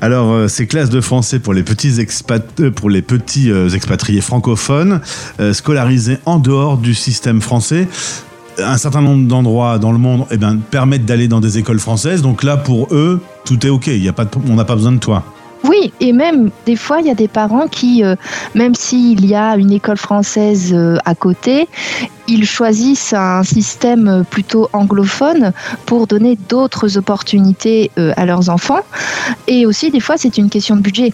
Alors, 0.00 0.30
euh, 0.30 0.48
ces 0.48 0.66
classes 0.66 0.90
de 0.90 1.00
français 1.00 1.38
pour 1.38 1.54
les 1.54 1.62
pour 2.74 2.90
les 2.90 3.02
petits 3.02 3.50
expatriés 3.74 4.20
francophones, 4.20 5.00
scolarisés 5.52 6.18
en 6.26 6.38
dehors 6.38 6.76
du 6.76 6.94
système 6.94 7.40
français, 7.40 7.88
un 8.58 8.76
certain 8.76 9.00
nombre 9.00 9.26
d'endroits 9.26 9.78
dans 9.78 9.92
le 9.92 9.98
monde 9.98 10.26
eh 10.30 10.36
ben, 10.36 10.58
permettent 10.58 11.04
d'aller 11.04 11.28
dans 11.28 11.40
des 11.40 11.58
écoles 11.58 11.78
françaises. 11.80 12.22
Donc 12.22 12.42
là, 12.42 12.56
pour 12.56 12.88
eux, 12.92 13.20
tout 13.44 13.64
est 13.66 13.70
OK. 13.70 13.86
Y 13.88 14.08
a 14.08 14.12
pas 14.12 14.24
de- 14.24 14.30
on 14.50 14.54
n'a 14.54 14.64
pas 14.64 14.74
besoin 14.76 14.92
de 14.92 14.98
toi. 14.98 15.22
Oui, 15.64 15.92
et 16.00 16.12
même 16.12 16.50
des 16.66 16.74
fois, 16.74 17.00
il 17.00 17.06
y 17.06 17.10
a 17.10 17.14
des 17.14 17.28
parents 17.28 17.68
qui, 17.68 18.02
euh, 18.02 18.16
même 18.56 18.74
s'il 18.74 19.24
y 19.24 19.34
a 19.36 19.56
une 19.56 19.70
école 19.70 19.96
française 19.96 20.72
euh, 20.74 20.96
à 21.04 21.14
côté, 21.14 21.68
ils 22.26 22.46
choisissent 22.46 23.12
un 23.12 23.44
système 23.44 24.08
euh, 24.08 24.22
plutôt 24.24 24.68
anglophone 24.72 25.52
pour 25.86 26.08
donner 26.08 26.36
d'autres 26.48 26.98
opportunités 26.98 27.92
à 27.96 28.26
leurs 28.26 28.48
enfants. 28.50 28.80
Et 29.46 29.64
aussi, 29.64 29.90
des 29.92 30.00
fois, 30.00 30.16
c'est 30.18 30.36
une 30.36 30.50
question 30.50 30.74
de 30.74 30.80
budget. 30.80 31.12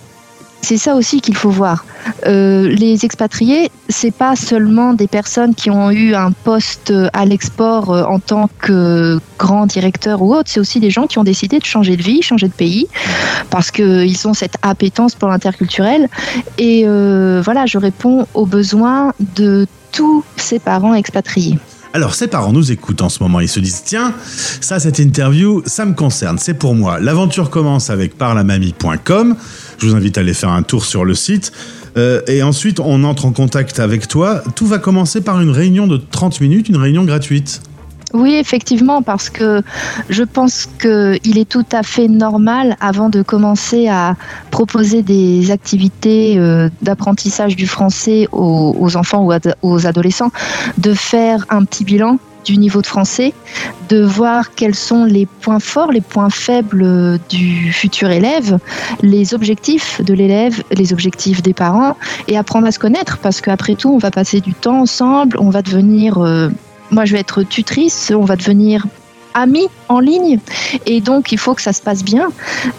C'est 0.60 0.76
ça 0.76 0.96
aussi 0.96 1.20
qu'il 1.20 1.36
faut 1.36 1.50
voir. 1.50 1.84
Euh, 2.26 2.68
les 2.68 3.04
expatriés, 3.04 3.70
c'est 3.88 4.10
pas 4.10 4.36
seulement 4.36 4.92
des 4.92 5.06
personnes 5.06 5.54
qui 5.54 5.70
ont 5.70 5.90
eu 5.90 6.14
un 6.14 6.32
poste 6.32 6.92
à 7.12 7.24
l'export 7.24 7.90
euh, 7.90 8.04
en 8.04 8.18
tant 8.18 8.50
que 8.58 9.18
grand 9.38 9.66
directeur 9.66 10.20
ou 10.20 10.34
autre, 10.34 10.50
c'est 10.50 10.60
aussi 10.60 10.80
des 10.80 10.90
gens 10.90 11.06
qui 11.06 11.18
ont 11.18 11.24
décidé 11.24 11.58
de 11.58 11.64
changer 11.64 11.96
de 11.96 12.02
vie, 12.02 12.22
changer 12.22 12.48
de 12.48 12.52
pays, 12.52 12.88
parce 13.50 13.70
qu'ils 13.70 14.28
ont 14.28 14.34
cette 14.34 14.56
appétence 14.62 15.14
pour 15.14 15.28
l'interculturel. 15.28 16.08
Et 16.58 16.82
euh, 16.86 17.40
voilà, 17.44 17.66
je 17.66 17.78
réponds 17.78 18.26
aux 18.34 18.46
besoins 18.46 19.12
de 19.36 19.66
tous 19.92 20.24
ces 20.36 20.58
parents 20.58 20.94
expatriés. 20.94 21.58
Alors, 21.94 22.14
ces 22.14 22.28
parents 22.28 22.52
nous 22.52 22.70
écoutent 22.70 23.00
en 23.00 23.08
ce 23.08 23.22
moment. 23.22 23.40
Ils 23.40 23.48
se 23.48 23.60
disent 23.60 23.82
Tiens, 23.84 24.12
ça, 24.60 24.78
cette 24.78 24.98
interview, 24.98 25.62
ça 25.66 25.84
me 25.84 25.94
concerne, 25.94 26.38
c'est 26.38 26.54
pour 26.54 26.74
moi. 26.74 27.00
L'aventure 27.00 27.50
commence 27.50 27.90
avec 27.90 28.16
parlamamie.com. 28.16 29.36
Je 29.78 29.86
vous 29.86 29.94
invite 29.94 30.18
à 30.18 30.22
aller 30.22 30.34
faire 30.34 30.50
un 30.50 30.62
tour 30.62 30.84
sur 30.84 31.04
le 31.04 31.14
site. 31.14 31.52
Euh, 31.96 32.20
et 32.26 32.42
ensuite, 32.42 32.80
on 32.80 33.04
entre 33.04 33.26
en 33.26 33.32
contact 33.32 33.80
avec 33.80 34.08
toi. 34.08 34.42
Tout 34.54 34.66
va 34.66 34.78
commencer 34.78 35.20
par 35.20 35.40
une 35.40 35.50
réunion 35.50 35.86
de 35.86 35.96
30 35.96 36.40
minutes, 36.40 36.68
une 36.68 36.76
réunion 36.76 37.04
gratuite. 37.04 37.62
Oui, 38.14 38.34
effectivement, 38.34 39.02
parce 39.02 39.28
que 39.28 39.62
je 40.08 40.22
pense 40.22 40.66
qu'il 40.80 41.38
est 41.38 41.48
tout 41.48 41.66
à 41.72 41.82
fait 41.82 42.08
normal, 42.08 42.76
avant 42.80 43.10
de 43.10 43.22
commencer 43.22 43.88
à 43.88 44.16
proposer 44.50 45.02
des 45.02 45.50
activités 45.50 46.38
euh, 46.38 46.70
d'apprentissage 46.80 47.54
du 47.54 47.66
français 47.66 48.26
aux, 48.32 48.96
enfants 48.96 49.26
ou 49.26 49.32
aux 49.62 49.86
adolescents, 49.86 50.32
de 50.78 50.94
faire 50.94 51.44
un 51.50 51.64
petit 51.64 51.84
bilan 51.84 52.18
du 52.44 52.56
niveau 52.56 52.80
de 52.82 52.86
français, 52.86 53.34
de 53.88 54.02
voir 54.02 54.54
quels 54.54 54.74
sont 54.74 55.04
les 55.04 55.26
points 55.26 55.60
forts, 55.60 55.92
les 55.92 56.00
points 56.00 56.30
faibles 56.30 57.18
du 57.28 57.72
futur 57.72 58.10
élève, 58.10 58.58
les 59.02 59.34
objectifs 59.34 60.00
de 60.02 60.14
l'élève, 60.14 60.62
les 60.70 60.92
objectifs 60.92 61.42
des 61.42 61.54
parents, 61.54 61.96
et 62.26 62.36
apprendre 62.36 62.66
à 62.66 62.72
se 62.72 62.78
connaître, 62.78 63.18
parce 63.18 63.40
qu'après 63.40 63.74
tout, 63.74 63.90
on 63.90 63.98
va 63.98 64.10
passer 64.10 64.40
du 64.40 64.54
temps 64.54 64.80
ensemble, 64.80 65.36
on 65.40 65.50
va 65.50 65.62
devenir... 65.62 66.18
euh, 66.18 66.48
moi 66.90 67.04
je 67.04 67.12
vais 67.12 67.20
être 67.20 67.42
tutrice, 67.42 68.12
on 68.14 68.24
va 68.24 68.36
devenir 68.36 68.86
amis 69.34 69.68
en 69.88 70.00
ligne 70.00 70.38
et 70.86 71.00
donc 71.00 71.32
il 71.32 71.38
faut 71.38 71.54
que 71.54 71.62
ça 71.62 71.72
se 71.72 71.82
passe 71.82 72.02
bien. 72.02 72.28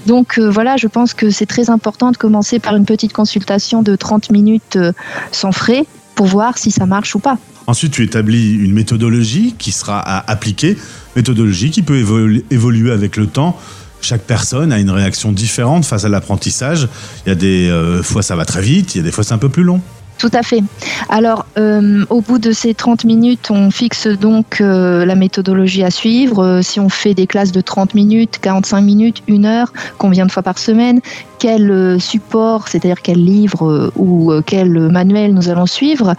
Donc 0.08 0.38
euh, 0.38 0.50
voilà, 0.50 0.78
je 0.78 0.88
pense 0.88 1.14
que 1.14 1.30
c'est 1.30 1.46
très 1.46 1.70
important 1.70 2.12
de 2.12 2.18
commencer 2.18 2.60
par 2.60 2.76
une 2.76 2.86
petite 2.86 3.14
consultation 3.14 3.82
de 3.82 3.96
30 3.96 4.32
minutes 4.32 4.76
euh, 4.76 4.92
sans 5.32 5.52
frais 5.52 5.86
pour 6.20 6.28
voir 6.28 6.58
si 6.58 6.70
ça 6.70 6.86
marche 6.86 7.16
ou 7.16 7.20
pas. 7.20 7.38
Ensuite, 7.66 7.94
tu 7.94 8.04
établis 8.04 8.52
une 8.52 8.74
méthodologie 8.74 9.56
qui 9.58 9.72
sera 9.72 10.02
à 10.02 10.30
appliquer, 10.30 10.78
méthodologie 11.16 11.72
qui 11.72 11.82
peut 11.82 11.98
évolu- 11.98 12.44
évoluer 12.52 12.92
avec 12.92 13.16
le 13.16 13.26
temps. 13.26 13.58
Chaque 14.02 14.24
personne 14.24 14.74
a 14.74 14.80
une 14.80 14.90
réaction 14.90 15.32
différente 15.32 15.86
face 15.86 16.04
à 16.04 16.10
l'apprentissage. 16.10 16.90
Il 17.26 17.30
y 17.30 17.32
a 17.32 17.36
des 17.36 17.70
euh, 17.70 18.04
fois 18.04 18.22
ça 18.22 18.36
va 18.36 18.44
très 18.44 18.62
vite, 18.62 18.96
il 18.96 18.98
y 18.98 19.02
a 19.02 19.04
des 19.06 19.14
fois 19.14 19.24
c'est 19.24 19.34
un 19.34 19.38
peu 19.38 19.48
plus 19.48 19.64
long. 19.64 19.80
Tout 20.20 20.30
à 20.34 20.44
fait. 20.44 20.62
Alors, 21.08 21.46
euh, 21.58 22.04
au 22.10 22.20
bout 22.20 22.40
de 22.40 22.52
ces 22.52 22.74
30 22.74 23.06
minutes, 23.06 23.52
on 23.52 23.72
fixe 23.72 24.06
donc 24.06 24.60
euh, 24.60 25.06
la 25.06 25.16
méthodologie 25.16 25.82
à 25.82 25.92
suivre. 25.92 26.44
Euh, 26.44 26.62
si 26.62 26.82
on 26.82 26.90
fait 26.90 27.14
des 27.14 27.26
classes 27.26 27.54
de 27.54 27.62
30 27.62 27.94
minutes, 27.94 28.38
45 28.42 28.82
minutes, 28.82 29.24
une 29.28 29.46
heure, 29.46 29.72
combien 29.98 30.26
de 30.26 30.32
fois 30.32 30.44
par 30.44 30.60
semaine, 30.60 31.00
quel 31.40 32.02
support, 32.02 32.68
c'est-à-dire 32.68 33.02
quel 33.02 33.24
livre 33.24 33.94
ou 33.96 34.34
quel 34.46 34.90
manuel 34.90 35.34
nous 35.34 35.48
allons 35.48 35.66
suivre. 35.66 36.16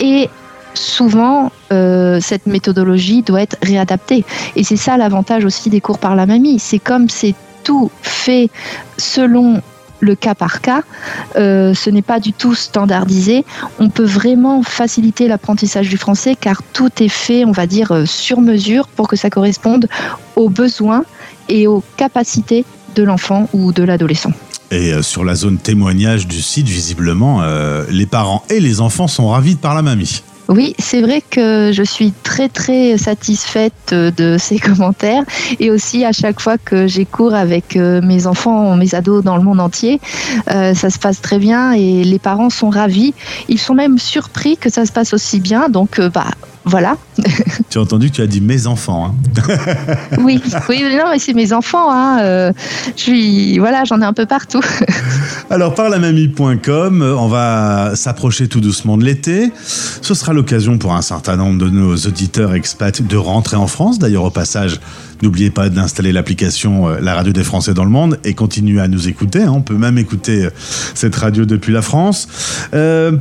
Et 0.00 0.30
souvent, 0.72 1.52
cette 1.68 2.46
méthodologie 2.46 3.20
doit 3.20 3.42
être 3.42 3.58
réadaptée. 3.62 4.24
Et 4.56 4.64
c'est 4.64 4.76
ça 4.76 4.96
l'avantage 4.96 5.44
aussi 5.44 5.68
des 5.68 5.82
cours 5.82 5.98
par 5.98 6.16
la 6.16 6.24
mamie. 6.24 6.58
C'est 6.58 6.78
comme 6.78 7.10
c'est 7.10 7.34
tout 7.62 7.90
fait 8.00 8.48
selon 8.96 9.60
le 10.04 10.14
cas 10.14 10.34
par 10.34 10.60
cas, 10.60 10.82
euh, 11.36 11.74
ce 11.74 11.90
n'est 11.90 12.02
pas 12.02 12.20
du 12.20 12.32
tout 12.32 12.54
standardisé. 12.54 13.44
On 13.78 13.88
peut 13.88 14.04
vraiment 14.04 14.62
faciliter 14.62 15.26
l'apprentissage 15.26 15.88
du 15.88 15.96
français 15.96 16.36
car 16.40 16.62
tout 16.72 16.90
est 17.02 17.08
fait, 17.08 17.44
on 17.44 17.52
va 17.52 17.66
dire, 17.66 17.92
euh, 17.92 18.06
sur 18.06 18.40
mesure 18.40 18.86
pour 18.88 19.08
que 19.08 19.16
ça 19.16 19.30
corresponde 19.30 19.88
aux 20.36 20.48
besoins 20.48 21.04
et 21.48 21.66
aux 21.66 21.82
capacités 21.96 22.64
de 22.94 23.02
l'enfant 23.02 23.48
ou 23.52 23.72
de 23.72 23.82
l'adolescent. 23.82 24.32
Et 24.70 24.92
euh, 24.92 25.02
sur 25.02 25.24
la 25.24 25.34
zone 25.34 25.58
témoignage 25.58 26.26
du 26.26 26.40
site, 26.40 26.68
visiblement, 26.68 27.42
les 27.90 28.06
parents 28.06 28.44
et 28.50 28.60
les 28.60 28.80
enfants 28.80 29.08
sont 29.08 29.28
ravis 29.28 29.54
de 29.54 29.60
par 29.60 29.74
la 29.74 29.82
mamie. 29.82 30.22
Oui, 30.48 30.74
c'est 30.78 31.00
vrai 31.00 31.22
que 31.22 31.70
je 31.72 31.82
suis 31.82 32.12
très 32.22 32.50
très 32.50 32.98
satisfaite 32.98 33.94
de 33.94 34.36
ces 34.38 34.58
commentaires 34.60 35.22
et 35.58 35.70
aussi 35.70 36.04
à 36.04 36.12
chaque 36.12 36.38
fois 36.40 36.58
que 36.58 36.86
j'ai 36.86 37.06
cours 37.06 37.34
avec 37.34 37.76
euh, 37.76 38.02
mes 38.02 38.26
enfants, 38.26 38.76
mes 38.76 38.94
ados 38.94 39.24
dans 39.24 39.36
le 39.36 39.42
monde 39.42 39.60
entier, 39.60 40.00
euh, 40.50 40.74
ça 40.74 40.90
se 40.90 40.98
passe 40.98 41.22
très 41.22 41.38
bien 41.38 41.72
et 41.72 42.04
les 42.04 42.18
parents 42.18 42.50
sont 42.50 42.68
ravis. 42.68 43.14
Ils 43.48 43.58
sont 43.58 43.74
même 43.74 43.98
surpris 43.98 44.58
que 44.58 44.68
ça 44.68 44.84
se 44.84 44.92
passe 44.92 45.14
aussi 45.14 45.40
bien. 45.40 45.70
Donc 45.70 45.98
euh, 45.98 46.10
bah 46.10 46.26
voilà. 46.64 46.96
Tu 47.70 47.78
as 47.78 47.82
entendu 47.82 48.08
que 48.10 48.14
tu 48.16 48.22
as 48.22 48.26
dit 48.28 48.40
mes 48.40 48.66
enfants. 48.68 49.06
hein. 49.06 49.14
Oui, 50.18 50.40
oui, 50.68 50.82
non, 50.96 51.04
mais 51.10 51.18
c'est 51.18 51.32
mes 51.34 51.52
enfants. 51.52 51.90
Hein. 51.90 52.18
euh, 52.20 52.52
je 52.96 53.02
suis 53.02 53.58
voilà, 53.58 53.82
j'en 53.84 54.00
ai 54.00 54.04
un 54.04 54.12
peu 54.12 54.26
partout. 54.26 54.60
Alors, 55.50 55.74
par 55.74 55.88
lamamie.com, 55.88 57.02
euh, 57.02 57.16
on 57.16 57.26
va 57.26 57.92
s'approcher 57.96 58.46
tout 58.48 58.60
doucement 58.60 58.96
de 58.96 59.04
l'été. 59.04 59.50
Ce 59.66 60.14
sera 60.14 60.32
l'occasion 60.32 60.78
pour 60.78 60.94
un 60.94 61.02
certain 61.02 61.36
nombre 61.36 61.58
de 61.58 61.68
nos 61.70 61.96
auditeurs 61.96 62.54
expats 62.54 63.02
de 63.02 63.16
rentrer 63.16 63.56
en 63.56 63.66
France. 63.66 63.98
D'ailleurs, 63.98 64.24
au 64.24 64.30
passage, 64.30 64.78
n'oubliez 65.24 65.50
pas 65.50 65.68
d'installer 65.68 66.12
l'application 66.12 66.88
euh, 66.88 67.00
La 67.00 67.14
Radio 67.14 67.32
des 67.32 67.44
Français 67.44 67.74
dans 67.74 67.84
le 67.84 67.90
monde 67.90 68.18
et 68.24 68.34
continuer 68.34 68.80
à 68.80 68.88
nous 68.88 69.08
écouter. 69.08 69.42
hein. 69.42 69.52
On 69.54 69.62
peut 69.62 69.76
même 69.76 69.98
écouter 69.98 70.46
euh, 70.46 70.50
cette 70.94 71.16
radio 71.16 71.44
depuis 71.44 71.72
la 71.72 71.82
France. 71.82 72.28
Euh, 72.74 73.12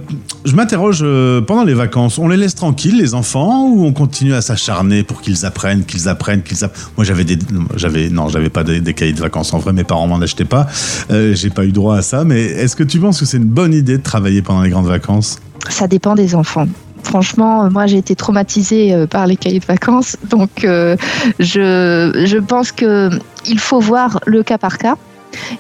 je 0.46 0.56
m'interroge 0.56 1.06
pendant 1.48 1.64
les 1.64 1.74
vacances, 1.74 2.18
on 2.18 2.28
les 2.28 2.38
laisse 2.38 2.56
tranquilles, 2.56 2.98
les 2.98 3.14
enfants, 3.14 3.68
ou 3.70 3.86
on 3.86 3.94
continue 3.94 4.34
à 4.34 4.42
s'acharner 4.42 5.04
pour 5.04 5.22
qu'ils 5.22 5.46
apprennent, 5.46 5.86
qu'ils 5.86 6.10
apprennent, 6.10 6.44
qu'ils 6.44 6.64
apprennent 6.64 6.84
Moi, 6.98 7.06
j'avais 7.06 7.24
des, 7.24 7.38
j'avais, 7.76 8.10
non, 8.10 8.28
j'avais 8.30 8.50
pas 8.50 8.64
des, 8.64 8.82
des 8.82 8.94
cahiers 8.94 9.14
de 9.14 9.20
vacances. 9.20 9.54
En 9.54 9.60
vrai, 9.60 9.74
mes 9.74 9.84
parents 9.84 10.08
m'en 10.08 10.20
achetaient 10.22 10.46
pas. 10.46 10.68
Euh, 11.12 11.34
j'ai 11.34 11.50
pas 11.50 11.66
eu 11.66 11.72
droit 11.72 11.98
à 11.98 12.02
ça. 12.02 12.24
Mais 12.24 12.42
est-ce 12.42 12.76
que 12.76 12.84
tu 12.84 13.00
penses 13.00 13.20
que 13.20 13.26
c'est 13.26 13.38
une 13.38 13.46
bonne 13.46 13.74
idée 13.74 13.98
de 13.98 14.04
travailler 14.04 14.42
pendant 14.42 14.62
les 14.62 14.70
grandes 14.70 14.88
vacances? 14.88 15.40
Ça 15.70 15.88
dépend 15.88 16.16
des 16.16 16.36
enfants. 16.36 16.68
Franchement, 17.04 17.66
euh, 17.66 17.70
moi 17.70 17.86
j'ai 17.86 17.98
été 17.98 18.16
traumatisée 18.16 18.94
euh, 18.94 19.08
par 19.08 19.28
les 19.28 19.36
cahiers 19.36 19.60
de 19.60 19.66
vacances, 19.66 20.18
donc 20.30 20.64
euh, 20.64 20.96
je, 21.40 22.40
pense 22.40 22.72
que 22.72 23.10
il 23.46 23.60
faut 23.60 23.80
voir 23.80 24.20
le 24.26 24.42
cas 24.44 24.58
par 24.58 24.78
cas 24.78 24.96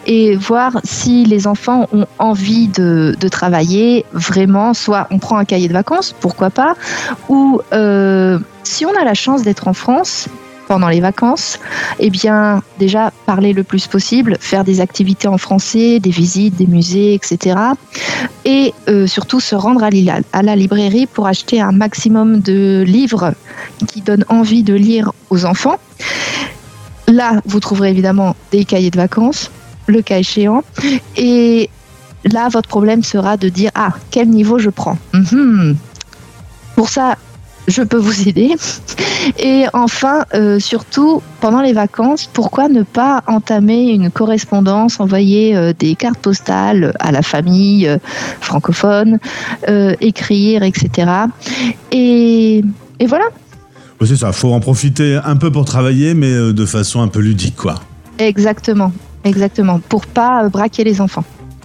et 0.06 0.36
voir 0.36 0.80
si 0.84 1.26
les 1.26 1.48
enfants 1.48 1.88
ont 1.92 2.06
envie 2.20 2.68
de, 2.68 3.16
travailler 3.30 4.06
vraiment. 4.14 4.74
Soit 4.74 5.08
on 5.12 5.20
prend 5.20 5.38
un 5.38 5.46
cahier 5.46 5.68
de 5.68 5.74
vacances, 5.74 6.16
pourquoi 6.20 6.50
pas, 6.50 6.76
ou 7.30 7.62
si 8.64 8.86
on 8.86 8.96
a 8.96 9.04
la 9.04 9.14
chance 9.14 9.44
d'être 9.44 9.68
en 9.68 9.74
France 9.74 10.30
pendant 10.68 10.90
les 10.90 11.00
vacances, 11.00 11.60
eh 12.00 12.10
bien 12.10 12.62
déjà 12.80 13.12
parler 13.26 13.54
le 13.54 13.64
plus 13.64 13.88
possible, 13.88 14.38
faire 14.40 14.64
des 14.64 14.82
activités 14.82 15.28
en 15.28 15.38
français, 15.38 16.00
des 16.00 16.10
visites, 16.10 16.56
des 16.56 16.68
musées, 16.68 17.14
etc. 17.14 17.58
Et 18.46 18.74
euh, 18.88 19.08
surtout 19.08 19.40
se 19.40 19.56
rendre 19.56 19.84
à, 19.84 19.90
à 20.32 20.42
la 20.42 20.56
librairie 20.56 21.08
pour 21.08 21.28
acheter 21.28 21.62
un 21.62 21.72
maximum 21.72 22.40
de 22.40 22.84
livres 22.86 23.34
qui 23.88 24.02
donnent 24.02 24.26
envie 24.30 24.64
de 24.64 24.74
lire 24.74 25.12
aux 25.30 25.46
enfants. 25.46 25.78
Là, 27.08 27.42
vous 27.46 27.60
trouverez 27.60 27.90
évidemment 27.90 28.36
des 28.52 28.66
cahiers 28.66 28.92
de 28.92 28.98
vacances, 28.98 29.52
le 29.88 30.02
cas 30.02 30.20
échéant. 30.20 30.64
Et 31.18 31.70
là, 32.24 32.48
votre 32.50 32.70
problème 32.70 33.04
sera 33.04 33.38
de 33.38 33.50
dire, 33.50 33.72
ah, 33.76 33.94
quel 34.12 34.30
niveau 34.30 34.58
je 34.60 34.70
prends? 34.70 34.98
Mhm. 35.14 35.76
Pour 36.76 36.90
ça, 36.90 37.18
je 37.68 37.82
peux 37.82 37.98
vous 37.98 38.28
aider. 38.28 38.56
Et 39.40 39.66
enfin, 39.74 40.26
euh, 40.34 40.60
surtout, 40.60 41.22
pendant 41.40 41.62
les 41.62 41.74
vacances, 41.74 42.30
pourquoi 42.32 42.68
ne 42.68 42.84
pas 42.84 43.24
entamer 43.28 43.90
une 43.90 44.12
correspondance, 44.12 45.00
envoyer 45.00 45.56
euh, 45.56 45.74
des 45.78 45.96
cartes 45.96 46.20
postales 46.20 46.94
à 47.00 47.12
la 47.12 47.22
famille 47.22 47.88
euh, 47.88 47.98
francophone, 48.42 49.20
écrire, 50.02 50.64
etc. 50.64 51.12
Et, 51.92 52.64
et 53.00 53.06
voilà. 53.06 53.26
C'est 54.06 54.18
ça, 54.18 54.34
faut 54.34 54.52
en 54.52 54.60
profiter 54.60 55.20
un 55.24 55.38
peu 55.38 55.50
pour 55.50 55.64
travailler, 55.64 56.14
mais 56.14 56.34
de 56.54 56.66
façon 56.66 57.02
un 57.02 57.08
peu 57.08 57.20
ludique, 57.20 57.56
quoi. 57.56 57.76
Exactement, 58.20 58.92
exactement, 59.24 59.80
pour 59.80 60.06
pas 60.06 60.50
braquer 60.50 60.84
les 60.84 61.00
enfants. 61.00 61.24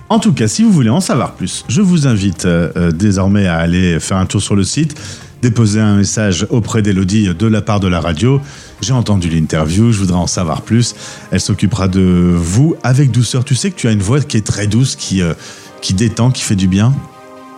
En 0.09 0.21
tout 0.21 0.33
cas, 0.33 0.47
si 0.47 0.63
vous 0.63 0.71
voulez 0.71 0.89
en 0.89 1.01
savoir 1.01 1.33
plus, 1.33 1.65
je 1.69 1.81
vous 1.81 2.07
invite 2.07 2.47
désormais 2.95 3.49
à 3.49 3.57
aller 3.57 3.99
faire 3.99 4.19
un 4.19 4.27
tour 4.27 4.41
sur 4.41 4.55
le 4.55 4.63
site, 4.63 4.95
déposer 5.43 5.81
un 5.81 5.97
message 5.97 6.47
auprès 6.51 6.83
d'Elodie 6.83 7.35
de 7.35 7.47
la 7.47 7.63
part 7.63 7.81
de 7.81 7.89
la 7.89 8.01
radio. 8.01 8.41
J'ai 8.81 8.93
entendu 8.93 9.29
l'interview, 9.29 9.93
je 9.93 9.99
voudrais 9.99 10.19
en 10.19 10.27
savoir 10.27 10.63
plus. 10.63 10.95
Elle 11.31 11.41
s'occupera 11.41 11.89
de 11.89 12.35
vous 12.37 12.77
avec 12.83 13.11
douceur. 13.11 13.45
Tu 13.45 13.55
sais 13.55 13.71
que 13.71 13.77
tu 13.77 13.89
as 13.89 13.93
une 13.93 14.03
voix 14.03 14.21
qui 14.21 14.37
est 14.37 14.47
très 14.47 14.67
douce, 14.67 14.97
qui, 14.97 15.23
euh, 15.23 15.35
qui 15.81 15.95
détend, 15.95 16.31
qui 16.31 16.43
fait 16.43 16.57
du 16.57 16.69
bien. 16.69 16.93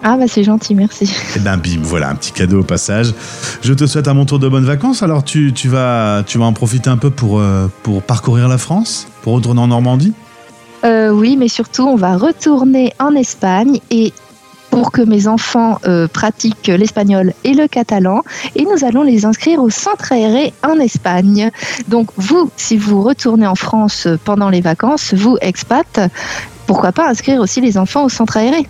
Ah 0.03 0.17
bah 0.17 0.25
c'est 0.27 0.45
gentil, 0.45 0.75
merci. 0.75 1.13
Et 1.37 1.41
ben 1.41 1.59
bim, 1.59 1.81
voilà, 1.83 2.09
un 2.09 2.15
petit 2.15 2.33
cadeau 2.33 2.61
au 2.61 2.65
passage. 2.65 3.13
Je 3.63 3.75
te 3.75 3.87
souhaite 3.87 4.09
à 4.09 4.15
mon 4.15 4.25
tour 4.25 4.39
de 4.39 4.49
bonnes 4.49 4.65
vacances. 4.65 5.03
Alors 5.03 5.23
tu, 5.25 5.53
tu, 5.53 5.69
vas, 5.69 6.23
tu 6.27 6.39
vas 6.39 6.47
en 6.47 6.55
profiter 6.55 6.89
un 6.89 6.97
peu 6.97 7.11
pour, 7.11 7.39
euh, 7.39 7.71
pour 7.83 8.03
parcourir 8.03 8.49
la 8.49 8.57
France, 8.57 9.07
pour 9.21 9.35
retourner 9.35 9.61
en 9.61 9.69
Normandie? 9.69 10.15
Euh, 10.85 11.11
oui, 11.11 11.37
mais 11.37 11.49
surtout, 11.49 11.83
on 11.83 11.97
va 11.97 12.17
retourner 12.17 12.95
en 12.99 13.15
Espagne 13.15 13.81
et 13.91 14.15
pour 14.71 14.93
que 14.93 15.03
mes 15.03 15.27
enfants 15.27 15.79
euh, 15.87 16.09
pratiquent 16.09 16.69
l'espagnol 16.69 17.33
et 17.45 17.55
le 17.55 17.69
catalan 17.69 18.23
et 18.55 18.65
nous 18.65 18.85
allons 18.85 19.03
les 19.03 19.25
inscrire 19.25 19.63
au 19.63 19.71
centre 19.71 20.13
aéré 20.13 20.53
en 20.67 20.79
Espagne. 20.79 21.51
Donc 21.89 22.11
vous, 22.17 22.51
si 22.57 22.77
vous 22.77 23.03
retournez 23.03 23.47
en 23.47 23.55
France 23.55 24.09
pendant 24.25 24.49
les 24.49 24.61
vacances, 24.61 25.15
vous 25.15 25.37
expats, 25.41 26.01
pourquoi 26.67 26.93
pas 26.93 27.09
inscrire 27.09 27.41
aussi 27.41 27.61
les 27.61 27.77
enfants 27.77 28.05
au 28.05 28.09
centre 28.09 28.37
aéré? 28.37 28.67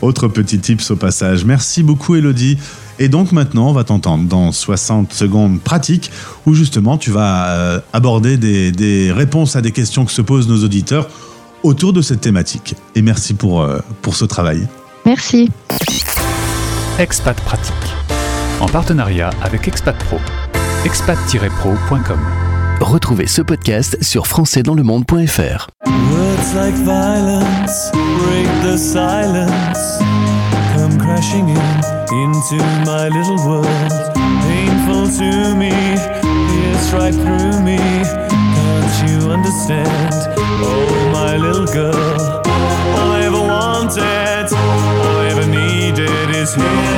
Autre 0.00 0.28
petit 0.28 0.60
tips 0.60 0.90
au 0.92 0.96
passage. 0.96 1.44
Merci 1.44 1.82
beaucoup 1.82 2.14
Elodie. 2.14 2.58
Et 3.00 3.08
donc 3.08 3.32
maintenant, 3.32 3.68
on 3.68 3.72
va 3.72 3.84
t'entendre 3.84 4.24
dans 4.24 4.50
60 4.50 5.12
secondes 5.12 5.60
pratiques 5.60 6.10
où 6.46 6.54
justement 6.54 6.98
tu 6.98 7.10
vas 7.10 7.50
euh, 7.50 7.80
aborder 7.92 8.36
des, 8.36 8.72
des 8.72 9.12
réponses 9.12 9.56
à 9.56 9.60
des 9.60 9.70
questions 9.70 10.04
que 10.04 10.12
se 10.12 10.22
posent 10.22 10.48
nos 10.48 10.64
auditeurs 10.64 11.08
autour 11.62 11.92
de 11.92 12.02
cette 12.02 12.20
thématique. 12.20 12.74
Et 12.94 13.02
merci 13.02 13.34
pour, 13.34 13.62
euh, 13.62 13.78
pour 14.02 14.16
ce 14.16 14.24
travail. 14.24 14.66
Merci. 15.08 15.50
Expat 16.98 17.40
Pratique. 17.40 17.74
En 18.60 18.66
partenariat 18.66 19.30
avec 19.42 19.66
Expat 19.66 19.96
Pro. 20.04 20.18
expat-pro.com. 20.84 22.18
Retrouvez 22.82 23.26
ce 23.26 23.40
podcast 23.40 23.96
sur 24.02 24.26
françaisdanslemonde.fr. 24.26 25.68
Words 25.86 26.54
like 26.54 26.74
violence 26.84 27.90
break 27.92 28.48
the 28.62 28.76
silence. 28.76 29.98
Come 30.76 30.98
crashing 30.98 31.48
in 31.48 31.88
into 32.10 32.62
my 32.84 33.08
little 33.08 33.38
world. 33.48 33.66
Painful 34.42 35.08
to 35.18 35.54
me, 35.56 35.72
pierce 36.50 36.92
right 36.92 37.14
through 37.14 37.62
me. 37.62 37.78
Can't 37.78 39.08
you 39.08 39.30
understand? 39.30 40.12
Oh, 40.62 41.10
my 41.12 41.38
little 41.38 41.66
girl. 41.66 42.42
All 42.98 43.12
I 43.12 43.22
ever 43.24 43.40
wanted, 43.40 44.17
all 46.56 46.62
I 46.62 46.97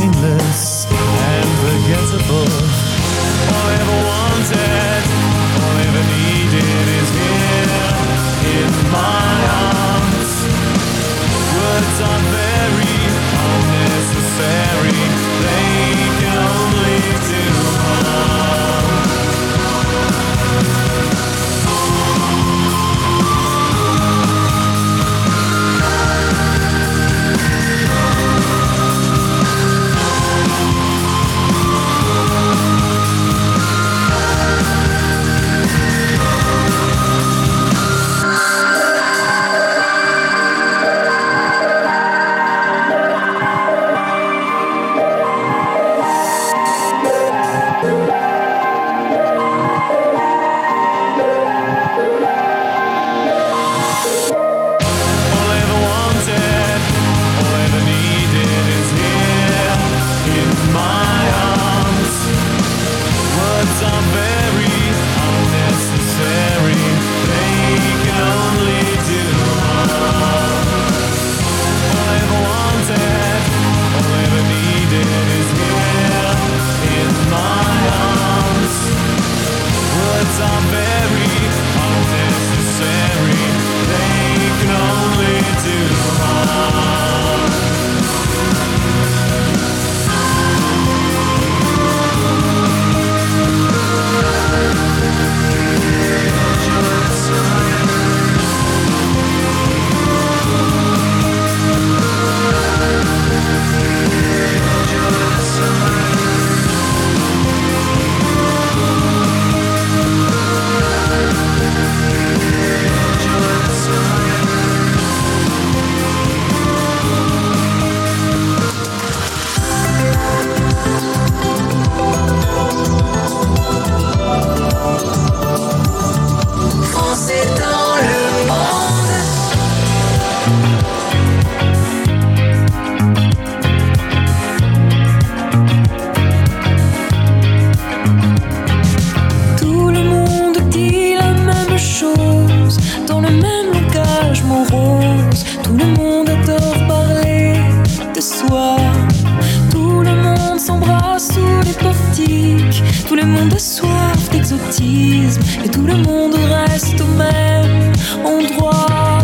reste 156.45 156.99
au 157.01 157.07
même 157.07 157.93
endroit. 158.25 159.19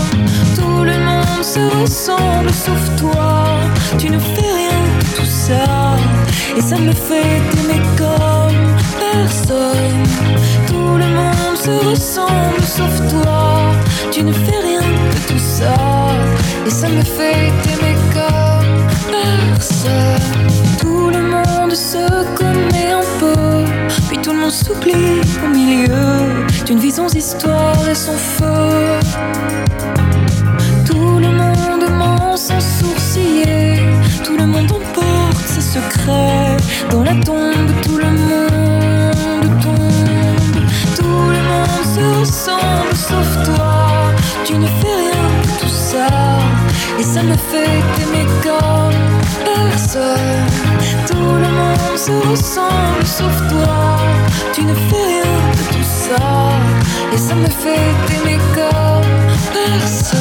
Tout 0.56 0.84
le 0.84 0.98
monde 1.00 1.44
se 1.44 1.60
ressemble 1.82 2.52
sauf 2.52 2.96
toi. 2.98 3.46
Tu 3.98 4.10
ne 4.10 4.20
fais 4.20 4.52
rien 4.62 4.80
de 5.00 5.16
tout 5.16 5.26
ça. 5.26 5.98
Et 6.58 6.62
ça 6.62 6.78
me 6.78 6.92
fait 6.92 7.40
t'aimer 7.52 7.82
comme 7.98 8.76
personne. 9.00 10.04
Tout 10.68 10.98
le 10.98 11.08
monde 11.08 11.58
se 11.58 11.72
ressemble 11.90 12.62
sauf 12.64 12.96
toi. 13.10 13.72
Tu 14.12 14.24
ne 14.24 14.32
fais 14.32 14.60
rien 14.70 14.82
de 14.82 15.34
tout 15.34 15.40
ça. 15.40 15.76
Et 16.66 16.70
ça 16.70 16.90
me 16.90 17.02
fait 17.02 17.52
t'aimer 17.64 17.96
comme 18.14 18.88
personne. 19.12 20.48
Tout 20.80 21.10
le 21.10 21.22
monde 21.22 21.74
se 21.74 22.06
connaît 22.36 22.92
un 22.92 23.06
peu. 23.20 23.66
Tout 24.28 24.34
le 24.34 24.40
monde 24.40 24.52
s'oublie 24.52 25.22
au 25.42 25.48
milieu 25.56 25.88
d'une 26.66 26.80
vie 26.80 26.92
sans 26.92 27.08
histoire 27.16 27.88
et 27.88 27.96
sans 27.96 28.18
feu. 28.18 29.00
Tout 30.86 31.20
le 31.20 31.30
monde 31.30 31.90
ment 31.98 32.36
sans 32.36 32.60
sourciller. 32.60 33.80
Tout 34.26 34.36
le 34.36 34.46
monde 34.46 34.70
emporte 34.70 35.48
ses 35.48 35.62
secrets. 35.62 36.58
Dans 36.90 37.04
la 37.04 37.16
tombe, 37.24 37.72
tout 37.84 37.98
le 37.98 38.12
monde 38.12 39.62
tombe. 39.62 40.66
Tout 40.98 41.30
le 41.36 41.42
monde 41.50 41.86
se 41.96 42.20
ressemble 42.20 42.96
sauf 42.96 43.46
toi. 43.46 44.12
Tu 44.44 44.58
ne 44.58 44.68
fais 44.68 44.96
rien 45.04 45.30
de 45.42 45.60
tout 45.62 45.74
ça. 45.74 46.10
Et 47.00 47.04
ça 47.04 47.24
me 47.24 47.38
fait 47.38 47.82
t'aimer 47.96 48.28
comme 48.44 49.56
personne. 49.56 50.67
Monde 51.98 52.06
se 52.06 52.30
ressemble 52.30 53.06
sauf 53.06 53.50
toi. 53.50 53.98
Tu 54.54 54.64
ne 54.64 54.74
fais 54.74 55.04
rien 55.08 55.24
de 55.52 55.64
tout 55.74 55.84
ça. 55.84 56.16
Et 57.12 57.18
ça 57.18 57.34
me 57.34 57.48
fait 57.48 57.90
t'aimer 58.06 58.38
comme 58.54 59.04
personne. 59.52 60.20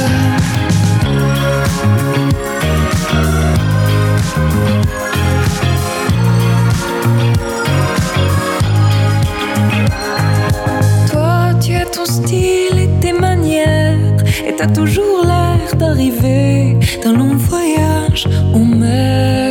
Toi, 11.11 11.61
tu 11.61 11.75
as 11.75 11.85
ton 11.85 12.07
style 12.07 12.79
et 12.79 12.89
tes 13.01 13.13
manières, 13.13 13.99
et 14.47 14.57
t'as 14.57 14.69
toujours 14.69 15.25
l'air 15.27 15.77
d'arriver 15.77 16.79
d'un 17.03 17.13
long 17.13 17.37
voyage 17.37 18.27
en 18.55 18.65
mer. 18.65 19.46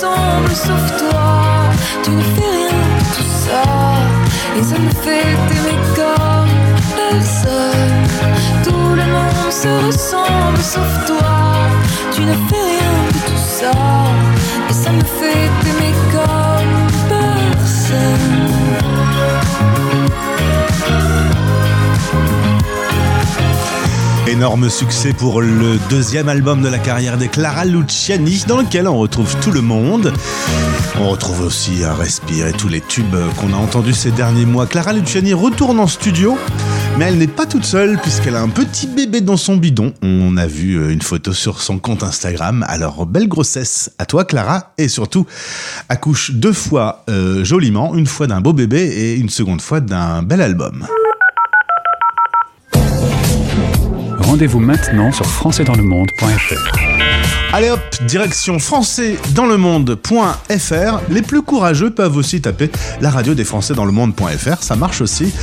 Se 0.00 0.06
ressemble 0.06 0.54
sauf 0.54 0.98
toi, 0.98 1.70
tu 2.02 2.10
ne 2.10 2.22
fais 2.22 2.50
rien 2.50 2.68
de 2.68 3.04
tout 3.16 3.30
ça, 3.44 3.62
et 4.58 4.62
ça 4.62 4.78
me 4.78 4.90
fait 5.02 5.36
t'aimer 5.48 5.78
comme 5.94 6.54
personne. 6.96 8.06
Tout 8.64 8.94
le 8.94 9.04
monde 9.04 9.52
se 9.52 9.68
ressemble 9.86 10.58
sauf 10.58 11.06
toi. 11.06 11.68
Tu 12.12 12.22
ne 12.22 12.32
fais 12.32 12.64
rien 12.72 12.94
de 13.12 13.18
tout 13.28 13.42
ça. 13.60 13.72
Et 14.70 14.72
ça 14.72 14.90
me 14.90 15.04
fait 15.04 15.50
t'aimer 15.62 15.94
comme 16.12 16.86
personne. 17.08 18.49
Énorme 24.40 24.70
succès 24.70 25.12
pour 25.12 25.42
le 25.42 25.76
deuxième 25.90 26.30
album 26.30 26.62
de 26.62 26.68
la 26.68 26.78
carrière 26.78 27.18
de 27.18 27.26
Clara 27.26 27.66
Luciani, 27.66 28.44
dans 28.48 28.56
lequel 28.56 28.88
on 28.88 28.96
retrouve 28.96 29.36
tout 29.40 29.50
le 29.52 29.60
monde. 29.60 30.14
On 30.98 31.10
retrouve 31.10 31.42
aussi 31.42 31.84
un 31.84 31.92
respire 31.92 32.46
et 32.46 32.52
tous 32.52 32.68
les 32.68 32.80
tubes 32.80 33.14
qu'on 33.36 33.52
a 33.52 33.56
entendus 33.56 33.92
ces 33.92 34.10
derniers 34.10 34.46
mois. 34.46 34.66
Clara 34.66 34.94
Luciani 34.94 35.34
retourne 35.34 35.78
en 35.78 35.86
studio, 35.86 36.38
mais 36.98 37.04
elle 37.04 37.18
n'est 37.18 37.26
pas 37.26 37.44
toute 37.44 37.66
seule 37.66 37.98
puisqu'elle 37.98 38.34
a 38.34 38.40
un 38.40 38.48
petit 38.48 38.86
bébé 38.86 39.20
dans 39.20 39.36
son 39.36 39.58
bidon. 39.58 39.92
On 40.00 40.34
a 40.38 40.46
vu 40.46 40.76
euh, 40.76 40.90
une 40.90 41.02
photo 41.02 41.34
sur 41.34 41.60
son 41.60 41.78
compte 41.78 42.02
Instagram. 42.02 42.64
Alors, 42.66 43.04
belle 43.04 43.28
grossesse 43.28 43.90
à 43.98 44.06
toi, 44.06 44.24
Clara, 44.24 44.72
et 44.78 44.88
surtout, 44.88 45.26
accouche 45.90 46.30
deux 46.30 46.54
fois 46.54 47.04
euh, 47.10 47.44
joliment, 47.44 47.94
une 47.94 48.06
fois 48.06 48.26
d'un 48.26 48.40
beau 48.40 48.54
bébé 48.54 48.80
et 48.80 49.16
une 49.16 49.28
seconde 49.28 49.60
fois 49.60 49.80
d'un 49.80 50.22
bel 50.22 50.40
album. 50.40 50.86
Rendez-vous 54.30 54.60
maintenant 54.60 55.10
sur 55.10 55.26
françaisdanslemonde.fr. 55.26 56.78
Allez 57.52 57.70
hop, 57.70 57.80
direction 58.06 58.60
françaisdanslemonde.fr. 58.60 61.00
Les 61.10 61.22
plus 61.22 61.42
courageux 61.42 61.90
peuvent 61.90 62.16
aussi 62.16 62.40
taper 62.40 62.70
la 63.00 63.10
radio 63.10 63.34
des 63.34 63.42
Français 63.42 63.74
dans 63.74 63.84
le 63.84 63.90
monde.fr, 63.90 64.62
ça 64.62 64.76
marche 64.76 65.00
aussi. 65.00 65.34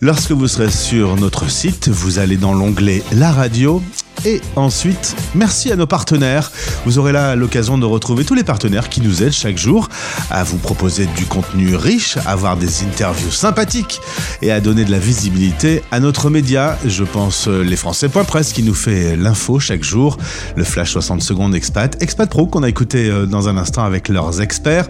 Lorsque 0.00 0.30
vous 0.30 0.48
serez 0.48 0.70
sur 0.70 1.16
notre 1.16 1.50
site, 1.50 1.90
vous 1.90 2.18
allez 2.18 2.38
dans 2.38 2.54
l'onglet 2.54 3.02
La 3.12 3.30
radio 3.30 3.82
et 4.24 4.40
ensuite, 4.56 5.14
merci 5.34 5.70
à 5.70 5.76
nos 5.76 5.86
partenaires. 5.86 6.50
Vous 6.86 6.98
aurez 6.98 7.12
là 7.12 7.36
l'occasion 7.36 7.76
de 7.76 7.84
retrouver 7.84 8.24
tous 8.24 8.34
les 8.34 8.44
partenaires 8.44 8.88
qui 8.88 9.00
nous 9.00 9.22
aident 9.22 9.32
chaque 9.32 9.58
jour 9.58 9.88
à 10.30 10.44
vous 10.44 10.56
proposer 10.58 11.06
du 11.16 11.26
contenu 11.26 11.76
riche, 11.76 12.16
à 12.18 12.30
avoir 12.30 12.56
des 12.56 12.82
interviews 12.84 13.30
sympathiques 13.30 14.00
et 14.42 14.50
à 14.50 14.60
donner 14.60 14.84
de 14.84 14.90
la 14.90 14.98
visibilité 14.98 15.82
à 15.90 16.00
notre 16.00 16.30
média. 16.30 16.78
Je 16.86 17.04
pense 17.04 17.48
euh, 17.48 17.62
les 17.62 17.76
Français.press 17.76 18.52
qui 18.52 18.62
nous 18.62 18.74
fait 18.74 19.16
l'info 19.16 19.58
chaque 19.58 19.84
jour, 19.84 20.16
le 20.56 20.64
flash 20.64 20.92
60 20.92 21.22
secondes 21.22 21.54
expat, 21.54 22.00
expat 22.02 22.28
pro 22.28 22.46
qu'on 22.46 22.62
a 22.62 22.68
écouté 22.68 23.08
euh, 23.10 23.26
dans 23.26 23.48
un 23.48 23.56
instant 23.56 23.84
avec 23.84 24.08
leurs 24.08 24.40
experts. 24.40 24.88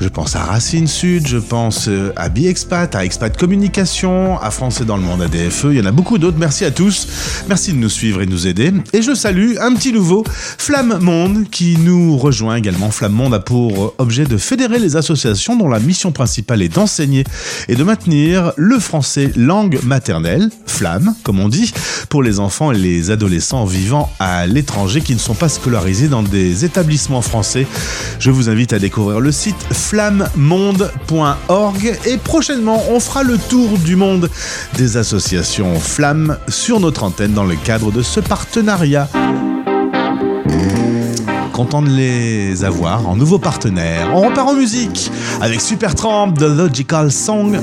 Je 0.00 0.08
pense 0.08 0.34
à 0.36 0.40
Racine 0.44 0.86
Sud, 0.86 1.26
je 1.26 1.38
pense 1.38 1.88
euh, 1.88 2.12
à 2.16 2.28
BiExpat, 2.28 2.94
à 2.94 3.04
Expat 3.04 3.36
Communication, 3.36 4.40
à 4.40 4.50
Français 4.50 4.84
dans 4.84 4.96
le 4.96 5.02
monde, 5.02 5.22
à 5.22 5.28
DFE. 5.28 5.66
Il 5.70 5.78
y 5.78 5.80
en 5.80 5.86
a 5.86 5.92
beaucoup 5.92 6.18
d'autres. 6.18 6.38
Merci 6.38 6.64
à 6.64 6.70
tous. 6.70 7.06
Merci 7.48 7.72
de 7.72 7.78
nous 7.78 7.88
suivre 7.88 8.22
et 8.22 8.26
de 8.26 8.30
nous 8.30 8.46
aider. 8.46 8.61
Et 8.92 9.02
je 9.02 9.12
salue 9.12 9.54
un 9.60 9.74
petit 9.74 9.92
nouveau, 9.92 10.22
Flamme 10.28 10.98
Monde, 11.00 11.46
qui 11.50 11.76
nous 11.78 12.16
rejoint 12.16 12.54
également. 12.54 12.92
Flamme 12.92 13.12
Monde 13.12 13.34
a 13.34 13.40
pour 13.40 13.94
objet 13.98 14.24
de 14.24 14.36
fédérer 14.36 14.78
les 14.78 14.94
associations 14.94 15.56
dont 15.56 15.68
la 15.68 15.80
mission 15.80 16.12
principale 16.12 16.62
est 16.62 16.68
d'enseigner 16.68 17.24
et 17.68 17.74
de 17.74 17.82
maintenir 17.82 18.52
le 18.56 18.78
français 18.78 19.32
langue 19.34 19.80
maternelle, 19.82 20.48
Flamme, 20.66 21.16
comme 21.24 21.40
on 21.40 21.48
dit, 21.48 21.72
pour 22.08 22.22
les 22.22 22.38
enfants 22.38 22.70
et 22.70 22.78
les 22.78 23.10
adolescents 23.10 23.64
vivant 23.64 24.12
à 24.20 24.46
l'étranger 24.46 25.00
qui 25.00 25.14
ne 25.14 25.18
sont 25.18 25.34
pas 25.34 25.48
scolarisés 25.48 26.06
dans 26.06 26.22
des 26.22 26.64
établissements 26.64 27.22
français. 27.22 27.66
Je 28.20 28.30
vous 28.30 28.48
invite 28.48 28.72
à 28.72 28.78
découvrir 28.78 29.18
le 29.18 29.32
site 29.32 29.56
flammemonde.org 29.72 31.98
et 32.06 32.16
prochainement 32.18 32.80
on 32.90 33.00
fera 33.00 33.24
le 33.24 33.38
tour 33.38 33.76
du 33.78 33.96
monde 33.96 34.30
des 34.76 34.96
associations 34.96 35.80
Flamme 35.80 36.38
sur 36.46 36.78
notre 36.78 37.02
antenne 37.02 37.32
dans 37.32 37.44
le 37.44 37.56
cadre 37.56 37.90
de 37.90 38.02
ce 38.02 38.20
partenariat. 38.20 38.51
Content 41.54 41.80
de 41.80 41.88
les 41.88 42.64
avoir 42.64 43.08
en 43.08 43.16
nouveau 43.16 43.38
partenaire. 43.38 44.10
On 44.14 44.28
repart 44.28 44.48
en 44.50 44.54
musique 44.54 45.10
avec 45.40 45.60
Supertramp, 45.60 46.32
The 46.34 46.42
Logical 46.42 47.10
Song. 47.10 47.58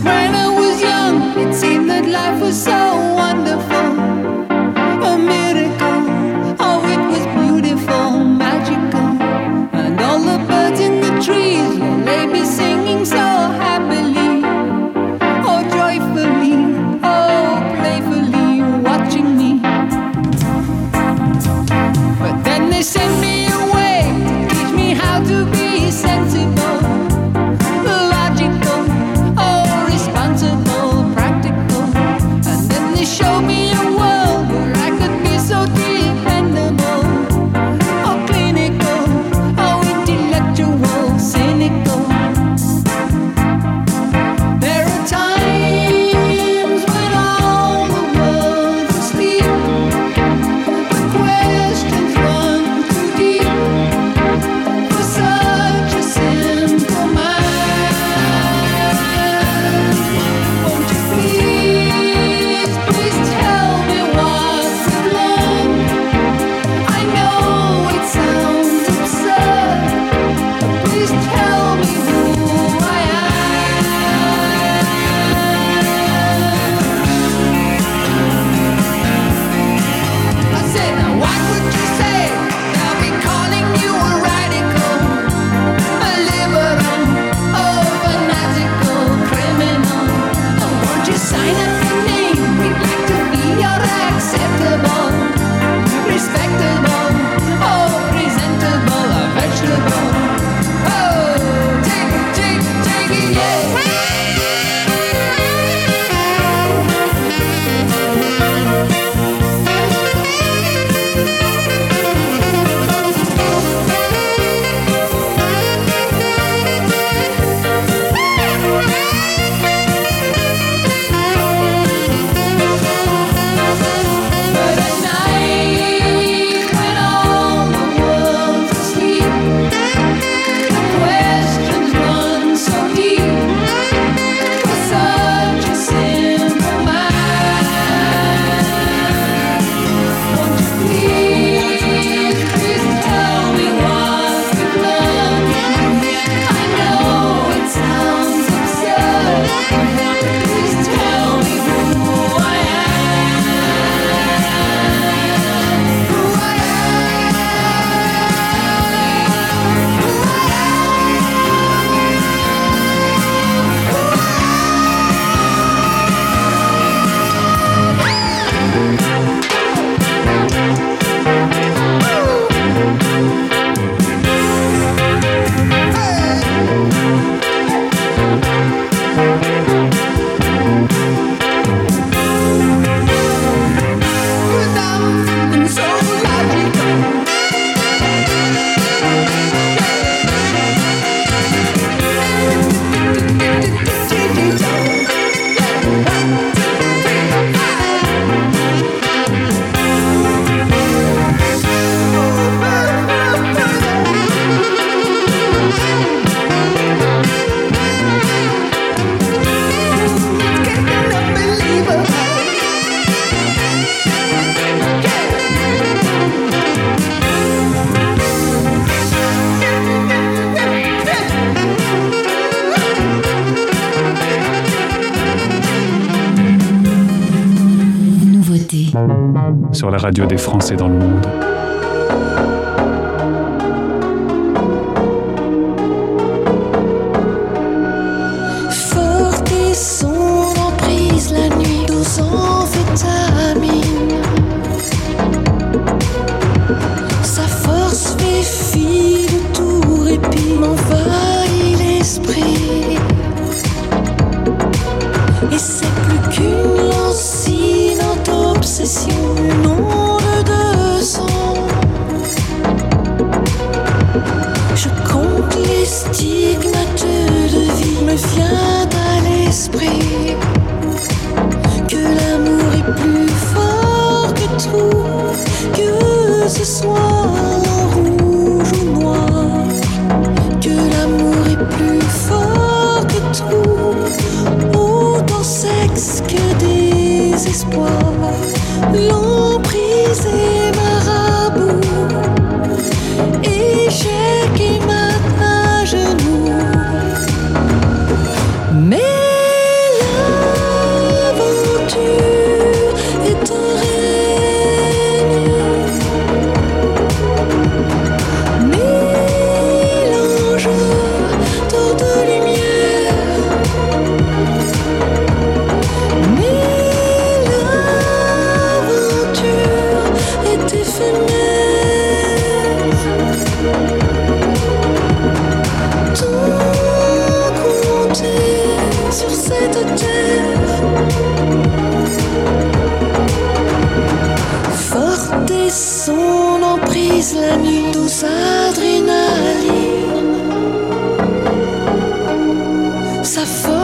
Sur 229.80 229.90
la 229.90 229.98
radio 229.98 230.26
des 230.26 230.36
Français 230.36 230.76
dans 230.76 230.90
le 230.90 230.96
monde. 230.96 231.39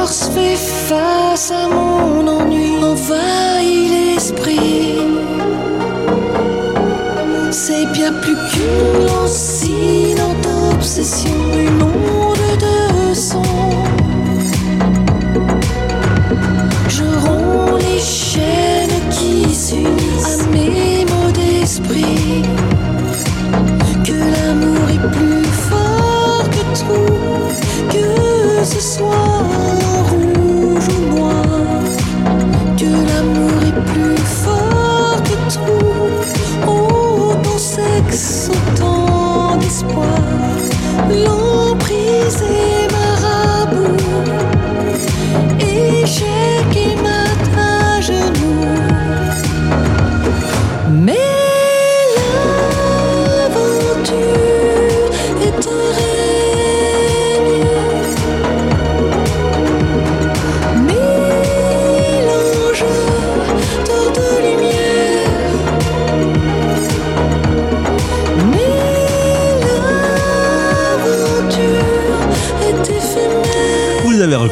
Force 0.05 0.29
fait 0.29 0.55
face 0.55 1.51
à 1.51 1.67
mon 1.67 2.27
ennui, 2.27 2.83
envahit 2.83 3.89
l'esprit. 3.91 4.99
C'est 7.51 7.85
bien 7.87 8.13
plus 8.13 8.35
qu'une 8.51 9.05
lancinante 9.07 10.47
obsession, 10.73 11.44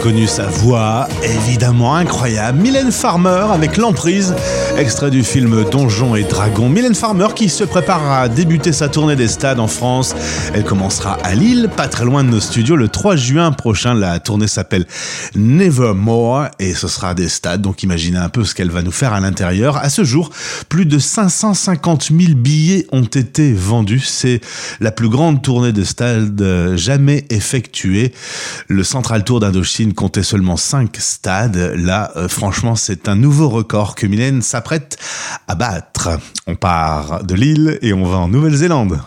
reconnu 0.04 0.28
sa 0.28 0.48
voix, 0.48 1.08
évidemment 1.24 1.96
incroyable. 1.96 2.60
Mylène 2.60 2.92
Farmer 2.92 3.46
avec 3.54 3.78
l'emprise, 3.78 4.36
extrait 4.78 5.10
du 5.10 5.24
film 5.24 5.64
Donjons 5.70 6.18
et 6.18 6.24
Dragons. 6.24 6.68
Mylène 6.68 6.94
Farmer 6.94 7.28
qui 7.34 7.48
se 7.48 7.64
prépare 7.64 8.12
à 8.12 8.28
débuter 8.28 8.74
sa 8.74 8.90
tournée 8.90 9.16
des 9.16 9.30
stades 9.30 9.62
en 9.62 9.68
France. 9.68 10.14
Elle 10.54 10.66
commencera 10.66 11.14
à 11.24 11.36
Lille, 11.36 11.70
pas 11.78 11.88
très 11.88 12.04
loin 12.04 12.26
de 12.26 12.30
nos 12.30 12.42
studios, 12.42 12.76
le 12.76 12.90
3 12.90 13.16
juin 13.16 13.54
prochain. 13.54 13.94
La 13.94 14.20
tournée 14.20 14.48
s'appelle 14.48 14.86
Nevermore 15.36 16.48
et 16.60 16.74
ce 16.74 16.90
sera 16.90 17.14
des 17.14 17.30
stades. 17.30 17.62
Donc 17.62 17.84
imaginez 17.84 18.18
un 18.18 18.30
peu 18.30 18.44
ce 18.44 18.54
qu'elle 18.54 18.72
va 18.72 18.82
nous 18.82 18.92
faire 18.92 19.14
à 19.14 19.22
l'intérieur. 19.22 19.78
À 19.78 19.90
ce 19.90 20.04
jour, 20.04 20.32
plus 20.68 20.86
de 20.86 21.00
550 21.00 22.10
000 22.12 22.34
billets 22.36 22.88
ont 22.92 23.04
été 23.04 23.54
vendus. 23.54 24.04
C'est 24.06 24.42
la 24.82 24.92
plus 24.92 25.08
grande 25.08 25.42
tournée 25.42 25.72
de 25.72 25.86
stades 25.86 26.42
euh, 26.42 26.76
jamais 26.76 27.26
effectuée. 27.30 28.12
Le 28.68 28.84
Central 28.84 29.24
Tour 29.24 29.40
d'Indochine 29.40 29.93
comptait 29.94 30.24
seulement 30.24 30.58
5 30.58 30.96
stades. 30.98 31.74
Là, 31.76 32.12
euh, 32.16 32.28
franchement, 32.28 32.76
c'est 32.76 33.08
un 33.08 33.16
nouveau 33.16 33.50
record 33.50 33.96
que 33.96 34.08
Mylène 34.08 34.42
s'apprête 34.42 34.98
à 35.48 35.56
battre. 35.56 36.10
On 36.48 36.56
part 36.56 37.24
de 37.24 37.36
Lille 37.36 37.80
et 37.82 37.94
on 37.94 38.06
va 38.06 38.18
en 38.18 38.28
Nouvelle-Zélande. 38.28 39.00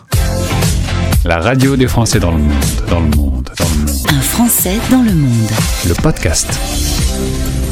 La 1.25 1.39
radio 1.39 1.75
des 1.75 1.87
Français 1.87 2.19
dans 2.19 2.31
le 2.31 2.37
monde, 2.37 2.53
dans 2.89 2.99
le 2.99 3.09
monde, 3.09 3.49
dans 3.57 3.69
le 3.69 3.91
monde. 3.91 4.07
Un 4.09 4.21
Français 4.21 4.79
dans 4.89 5.01
le 5.01 5.13
monde. 5.13 5.51
Le 5.87 5.93
podcast. 5.95 6.57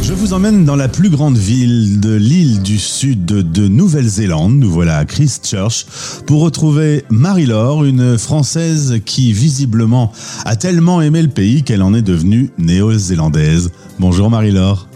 Je 0.07 0.13
vous 0.13 0.33
emmène 0.33 0.65
dans 0.65 0.75
la 0.75 0.87
plus 0.87 1.09
grande 1.09 1.35
ville 1.35 1.99
de 1.99 2.13
l'île 2.13 2.61
du 2.61 2.77
sud 2.77 3.25
de 3.25 3.67
Nouvelle-Zélande. 3.67 4.53
Nous 4.53 4.69
voilà 4.69 4.97
à 4.97 5.05
Christchurch 5.05 5.87
pour 6.27 6.41
retrouver 6.41 7.03
Marie-Laure, 7.09 7.85
une 7.85 8.15
Française 8.19 8.99
qui 9.03 9.33
visiblement 9.33 10.11
a 10.45 10.55
tellement 10.57 11.01
aimé 11.01 11.23
le 11.23 11.29
pays 11.29 11.63
qu'elle 11.63 11.81
en 11.81 11.95
est 11.95 12.03
devenue 12.03 12.51
néo-zélandaise. 12.59 13.71
Bonjour 13.97 14.29
Marie-Laure. 14.29 14.87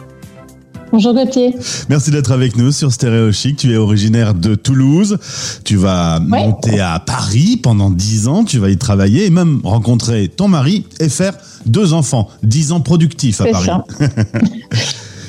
Bonjour 0.91 1.13
Gauthier. 1.13 1.55
Merci 1.89 2.09
d'être 2.09 2.31
avec 2.31 2.57
nous 2.57 2.71
sur 2.71 2.91
Stéréo 2.91 3.31
Chic. 3.31 3.57
Tu 3.57 3.71
es 3.73 3.77
originaire 3.77 4.33
de 4.33 4.55
Toulouse. 4.55 5.17
Tu 5.63 5.75
vas 5.75 6.19
Ouais. 6.19 6.47
monter 6.47 6.79
à 6.79 6.99
Paris 6.99 7.57
pendant 7.61 7.91
10 7.91 8.27
ans. 8.27 8.43
Tu 8.43 8.57
vas 8.57 8.69
y 8.69 8.77
travailler 8.77 9.25
et 9.25 9.29
même 9.29 9.61
rencontrer 9.63 10.27
ton 10.29 10.47
mari 10.47 10.85
et 10.99 11.09
faire 11.09 11.33
deux 11.67 11.93
enfants. 11.93 12.27
10 12.43 12.71
ans 12.71 12.81
productifs 12.81 13.39
à 13.41 13.45
Paris. 13.45 13.65
ça. 13.67 13.83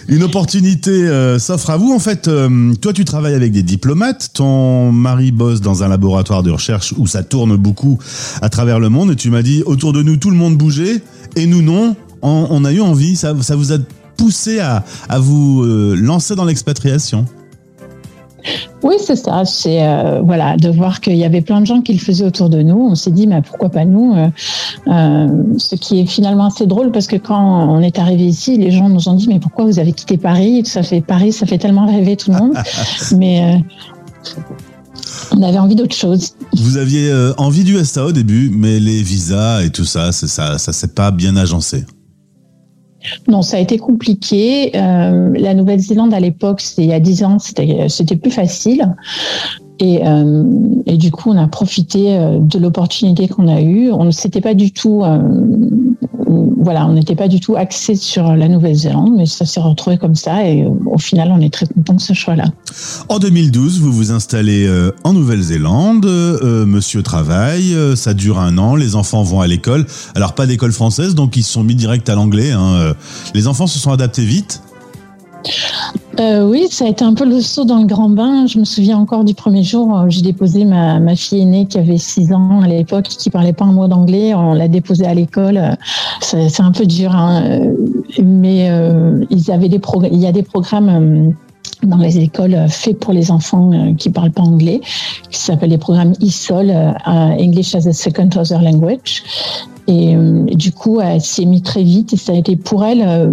Une 0.08 0.22
opportunité 0.24 0.90
euh, 0.90 1.38
s'offre 1.38 1.70
à 1.70 1.76
vous. 1.76 1.92
En 1.92 1.98
fait, 2.00 2.26
euh, 2.26 2.72
toi, 2.80 2.92
tu 2.92 3.04
travailles 3.04 3.34
avec 3.34 3.52
des 3.52 3.62
diplomates. 3.62 4.30
Ton 4.34 4.90
mari 4.90 5.30
bosse 5.30 5.60
dans 5.60 5.82
un 5.84 5.88
laboratoire 5.88 6.42
de 6.42 6.50
recherche 6.50 6.94
où 6.96 7.06
ça 7.06 7.22
tourne 7.22 7.54
beaucoup 7.56 7.98
à 8.42 8.48
travers 8.48 8.80
le 8.80 8.88
monde. 8.88 9.12
Et 9.12 9.16
tu 9.16 9.30
m'as 9.30 9.42
dit, 9.42 9.62
autour 9.66 9.92
de 9.92 10.02
nous, 10.02 10.16
tout 10.16 10.30
le 10.30 10.36
monde 10.36 10.56
bougeait. 10.56 11.02
Et 11.36 11.46
nous, 11.46 11.62
non. 11.62 11.94
On, 12.22 12.48
on 12.50 12.64
a 12.64 12.72
eu 12.72 12.80
envie. 12.80 13.14
Ça, 13.14 13.34
ça 13.40 13.54
vous 13.56 13.72
a 13.72 13.76
poussé 14.20 14.60
à, 14.60 14.84
à 15.08 15.18
vous 15.18 15.62
euh, 15.62 15.94
lancer 15.96 16.34
dans 16.34 16.44
l'expatriation. 16.44 17.26
Oui, 18.82 18.94
c'est 18.98 19.16
ça. 19.16 19.44
C'est 19.44 19.86
euh, 19.86 20.20
voilà, 20.22 20.56
de 20.56 20.68
voir 20.70 21.00
qu'il 21.00 21.16
y 21.16 21.24
avait 21.24 21.40
plein 21.40 21.60
de 21.60 21.66
gens 21.66 21.82
qui 21.82 21.92
le 21.92 21.98
faisaient 21.98 22.24
autour 22.24 22.48
de 22.48 22.62
nous. 22.62 22.88
On 22.90 22.94
s'est 22.94 23.10
dit, 23.10 23.26
mais 23.26 23.42
pourquoi 23.42 23.68
pas 23.68 23.84
nous 23.84 24.14
euh, 24.14 24.28
euh, 24.88 25.28
Ce 25.58 25.74
qui 25.76 26.00
est 26.00 26.06
finalement 26.06 26.46
assez 26.46 26.66
drôle 26.66 26.90
parce 26.90 27.06
que 27.06 27.16
quand 27.16 27.68
on 27.68 27.80
est 27.80 27.98
arrivé 27.98 28.24
ici, 28.24 28.56
les 28.56 28.70
gens 28.70 28.88
nous 28.88 29.08
ont 29.08 29.14
dit, 29.14 29.28
mais 29.28 29.38
pourquoi 29.38 29.64
vous 29.64 29.78
avez 29.78 29.92
quitté 29.92 30.16
Paris? 30.16 30.62
Ça 30.64 30.82
fait 30.82 31.00
Paris, 31.00 31.32
ça 31.32 31.46
fait 31.46 31.58
tellement 31.58 31.86
rêver 31.86 32.16
tout 32.16 32.30
le 32.30 32.38
monde. 32.38 32.54
mais 33.16 33.62
on 35.32 35.42
avait 35.42 35.58
envie 35.58 35.76
d'autre 35.76 35.94
chose. 35.94 36.32
Vous 36.56 36.76
aviez 36.76 37.12
envie 37.36 37.64
du 37.64 37.76
SA 37.84 38.06
au 38.06 38.12
début, 38.12 38.50
mais 38.52 38.80
les 38.80 39.02
visas 39.02 39.62
et 39.62 39.70
tout 39.70 39.84
ça, 39.84 40.12
ça, 40.12 40.58
ça 40.58 40.72
s'est 40.72 40.94
pas 40.94 41.10
bien 41.10 41.36
agencé. 41.36 41.84
Non, 43.28 43.42
ça 43.42 43.56
a 43.56 43.60
été 43.60 43.78
compliqué. 43.78 44.72
Euh, 44.76 45.32
la 45.34 45.54
Nouvelle-Zélande 45.54 46.12
à 46.12 46.20
l'époque, 46.20 46.60
c'était 46.60 46.82
il 46.82 46.88
y 46.88 46.92
a 46.92 47.00
10 47.00 47.24
ans, 47.24 47.38
c'était 47.38 47.88
c'était 47.88 48.16
plus 48.16 48.30
facile. 48.30 48.94
Et, 49.80 50.06
euh, 50.06 50.44
et 50.84 50.98
du 50.98 51.10
coup, 51.10 51.30
on 51.30 51.38
a 51.38 51.48
profité 51.48 52.14
euh, 52.14 52.38
de 52.38 52.58
l'opportunité 52.58 53.28
qu'on 53.28 53.48
a 53.48 53.62
eue. 53.62 53.90
On 53.90 54.04
ne 54.04 54.10
s'était 54.10 54.42
pas 54.42 54.52
du 54.52 54.72
tout, 54.72 55.02
euh, 55.02 55.18
voilà, 56.62 56.86
on 56.86 56.92
n'était 56.92 57.16
pas 57.16 57.28
du 57.28 57.40
tout 57.40 57.56
axé 57.56 57.94
sur 57.94 58.34
la 58.36 58.48
Nouvelle-Zélande, 58.48 59.12
mais 59.16 59.26
ça 59.26 59.44
s'est 59.46 59.60
retrouvé 59.60 59.98
comme 59.98 60.14
ça. 60.14 60.46
Et 60.46 60.62
euh, 60.62 60.70
au 60.86 60.98
final, 60.98 61.30
on 61.32 61.40
est 61.40 61.52
très 61.52 61.66
content 61.66 61.94
de 61.94 62.00
ce 62.00 62.12
choix-là. 62.12 62.44
En 63.08 63.18
2012, 63.18 63.80
vous 63.80 63.92
vous 63.92 64.12
installez 64.12 64.66
euh, 64.66 64.92
en 65.04 65.12
Nouvelle-Zélande, 65.12 66.06
euh, 66.06 66.66
monsieur 66.66 67.02
travaille, 67.02 67.76
ça 67.96 68.14
dure 68.14 68.38
un 68.38 68.58
an, 68.58 68.76
les 68.76 68.94
enfants 68.94 69.22
vont 69.22 69.40
à 69.40 69.46
l'école. 69.46 69.86
Alors 70.14 70.34
pas 70.34 70.46
d'école 70.46 70.72
française, 70.72 71.14
donc 71.14 71.36
ils 71.36 71.42
se 71.42 71.52
sont 71.52 71.64
mis 71.64 71.74
direct 71.74 72.08
à 72.08 72.14
l'anglais. 72.14 72.52
hein. 72.52 72.94
Les 73.34 73.46
enfants 73.46 73.66
se 73.66 73.78
sont 73.78 73.92
adaptés 73.92 74.24
vite? 74.24 74.62
Euh, 76.18 76.44
oui, 76.44 76.66
ça 76.70 76.86
a 76.86 76.88
été 76.88 77.04
un 77.04 77.14
peu 77.14 77.24
le 77.24 77.40
saut 77.40 77.64
dans 77.64 77.78
le 77.78 77.86
grand 77.86 78.10
bain. 78.10 78.46
Je 78.46 78.58
me 78.58 78.64
souviens 78.64 78.98
encore 78.98 79.24
du 79.24 79.34
premier 79.34 79.62
jour 79.62 80.04
j'ai 80.08 80.22
déposé 80.22 80.64
ma, 80.64 81.14
fille 81.14 81.42
aînée 81.42 81.66
qui 81.66 81.78
avait 81.78 81.98
6 81.98 82.32
ans 82.32 82.60
à 82.62 82.68
l'époque, 82.68 83.04
qui 83.04 83.30
parlait 83.30 83.52
pas 83.52 83.64
un 83.64 83.72
mot 83.72 83.86
d'anglais. 83.86 84.34
On 84.34 84.54
l'a 84.54 84.68
déposée 84.68 85.06
à 85.06 85.14
l'école. 85.14 85.76
C'est 86.20 86.60
un 86.60 86.72
peu 86.72 86.84
dur, 86.84 87.14
hein. 87.14 87.60
Mais 88.22 88.70
euh, 88.70 89.24
ils 89.30 89.50
avaient 89.50 89.68
des 89.68 89.80
il 90.10 90.18
y 90.18 90.26
a 90.26 90.32
des 90.32 90.42
programmes. 90.42 90.88
euh, 90.88 91.30
dans 91.82 91.96
les 91.96 92.18
écoles 92.18 92.54
euh, 92.54 92.68
faits 92.68 92.98
pour 92.98 93.12
les 93.12 93.30
enfants 93.30 93.72
euh, 93.72 93.94
qui 93.94 94.10
parlent 94.10 94.32
pas 94.32 94.42
anglais, 94.42 94.80
qui 95.30 95.40
s'appellent 95.40 95.70
les 95.70 95.78
programmes 95.78 96.12
ISOL, 96.20 96.70
English 97.06 97.74
as 97.74 97.86
a 97.86 97.92
Second 97.92 98.28
Other 98.36 98.60
Language. 98.60 99.22
Et 99.86 100.14
du 100.52 100.70
coup, 100.70 101.00
elle 101.00 101.20
s'y 101.20 101.42
est 101.42 101.46
mise 101.46 101.62
très 101.62 101.82
vite 101.82 102.12
et 102.12 102.16
ça 102.16 102.32
a 102.32 102.36
été 102.36 102.54
pour 102.54 102.84
elle 102.84 103.32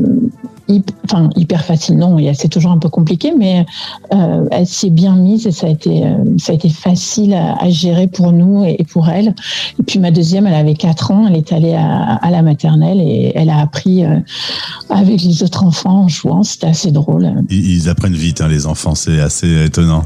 enfin, 1.06 1.30
hyper 1.36 1.64
facile. 1.64 1.98
Non, 1.98 2.18
c'est 2.34 2.48
toujours 2.50 2.72
un 2.72 2.78
peu 2.78 2.90
compliqué, 2.90 3.34
mais 3.38 3.66
euh, 4.14 4.46
elle 4.52 4.68
s'y 4.68 4.88
est 4.88 4.90
bien 4.90 5.16
mise 5.16 5.48
et 5.48 5.52
ça 5.52 5.68
a 5.68 5.70
été, 5.70 6.06
euh, 6.06 6.18
ça 6.38 6.52
a 6.52 6.56
été 6.56 6.70
facile 6.70 7.34
à, 7.34 7.56
à 7.62 7.70
gérer 7.70 8.08
pour 8.08 8.32
nous 8.32 8.64
et, 8.64 8.76
et 8.80 8.84
pour 8.84 9.10
elle. 9.10 9.34
Et 9.80 9.84
puis 9.84 10.00
ma 10.00 10.12
deuxième, 10.12 10.48
elle 10.48 10.56
avait 10.56 10.74
4 10.74 11.12
ans, 11.12 11.28
elle 11.28 11.36
est 11.36 11.54
allée 11.54 11.74
à, 11.74 12.16
à 12.16 12.32
la 12.32 12.42
maternelle 12.42 13.00
et 13.00 13.32
elle 13.36 13.50
a 13.50 13.60
appris 13.60 14.06
euh, 14.06 14.20
avec 14.90 15.22
les 15.22 15.44
autres 15.44 15.64
enfants 15.64 16.04
en 16.04 16.08
jouant. 16.08 16.44
C'était 16.44 16.68
assez 16.68 16.92
drôle. 16.92 17.32
Ils, 17.50 17.90
apprennent 17.90 18.14
vite, 18.14 18.42
hein, 18.42 18.48
les 18.48 18.66
enfants, 18.66 18.96
c'est 18.96 19.20
assez 19.20 19.66
étonnant. 19.66 20.04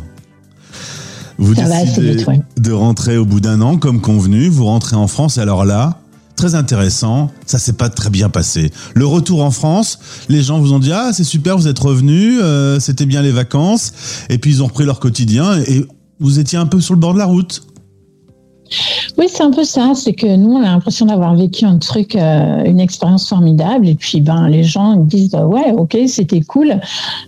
Vous 1.38 1.56
Ça 1.56 1.64
va 1.64 1.78
assez 1.78 1.86
décidez 1.86 2.16
vite, 2.18 2.28
ouais. 2.28 2.40
de 2.58 2.72
rentrer 2.72 3.18
au 3.18 3.26
bout 3.26 3.40
d'un 3.40 3.62
an, 3.62 3.78
comme 3.78 4.00
convenu. 4.00 4.48
Vous 4.48 4.66
rentrez 4.66 4.96
en 4.96 5.08
France, 5.08 5.40
alors 5.40 5.66
là, 5.66 6.01
très 6.42 6.56
intéressant, 6.56 7.30
ça 7.46 7.60
s'est 7.60 7.74
pas 7.74 7.90
très 7.90 8.10
bien 8.10 8.28
passé. 8.28 8.72
Le 8.96 9.06
retour 9.06 9.44
en 9.44 9.52
France, 9.52 10.00
les 10.28 10.42
gens 10.42 10.60
vous 10.60 10.74
ont 10.74 10.80
dit 10.80 10.92
ah 10.92 11.12
c'est 11.14 11.24
super, 11.24 11.56
vous 11.56 11.68
êtes 11.68 11.78
revenus, 11.78 12.40
euh, 12.42 12.80
c'était 12.80 13.06
bien 13.06 13.22
les 13.22 13.30
vacances, 13.30 13.94
et 14.28 14.40
puis 14.40 14.50
ils 14.50 14.64
ont 14.64 14.66
repris 14.66 14.84
leur 14.84 15.00
quotidien 15.00 15.60
et 15.68 15.86
vous 16.20 16.40
étiez 16.40 16.58
un 16.58 16.66
peu 16.66 16.82
sur 16.82 16.96
le 16.96 17.00
bord 17.00 17.14
de 17.14 17.20
la 17.20 17.26
route. 17.26 17.62
Oui, 19.18 19.28
c'est 19.30 19.44
un 19.44 19.52
peu 19.52 19.64
ça. 19.64 19.92
C'est 19.96 20.14
que 20.14 20.36
nous, 20.36 20.54
on 20.54 20.62
a 20.62 20.68
l'impression 20.68 21.06
d'avoir 21.06 21.36
vécu 21.36 21.66
un 21.66 21.78
truc, 21.78 22.16
euh, 22.16 22.64
une 22.66 22.80
expérience 22.80 23.28
formidable. 23.28 23.88
Et 23.88 23.96
puis, 23.96 24.22
ben, 24.22 24.48
les 24.48 24.64
gens 24.64 24.96
disent, 24.96 25.36
euh, 25.36 25.46
ouais, 25.46 25.72
ok, 25.72 25.98
c'était 26.08 26.42
cool. 26.42 26.80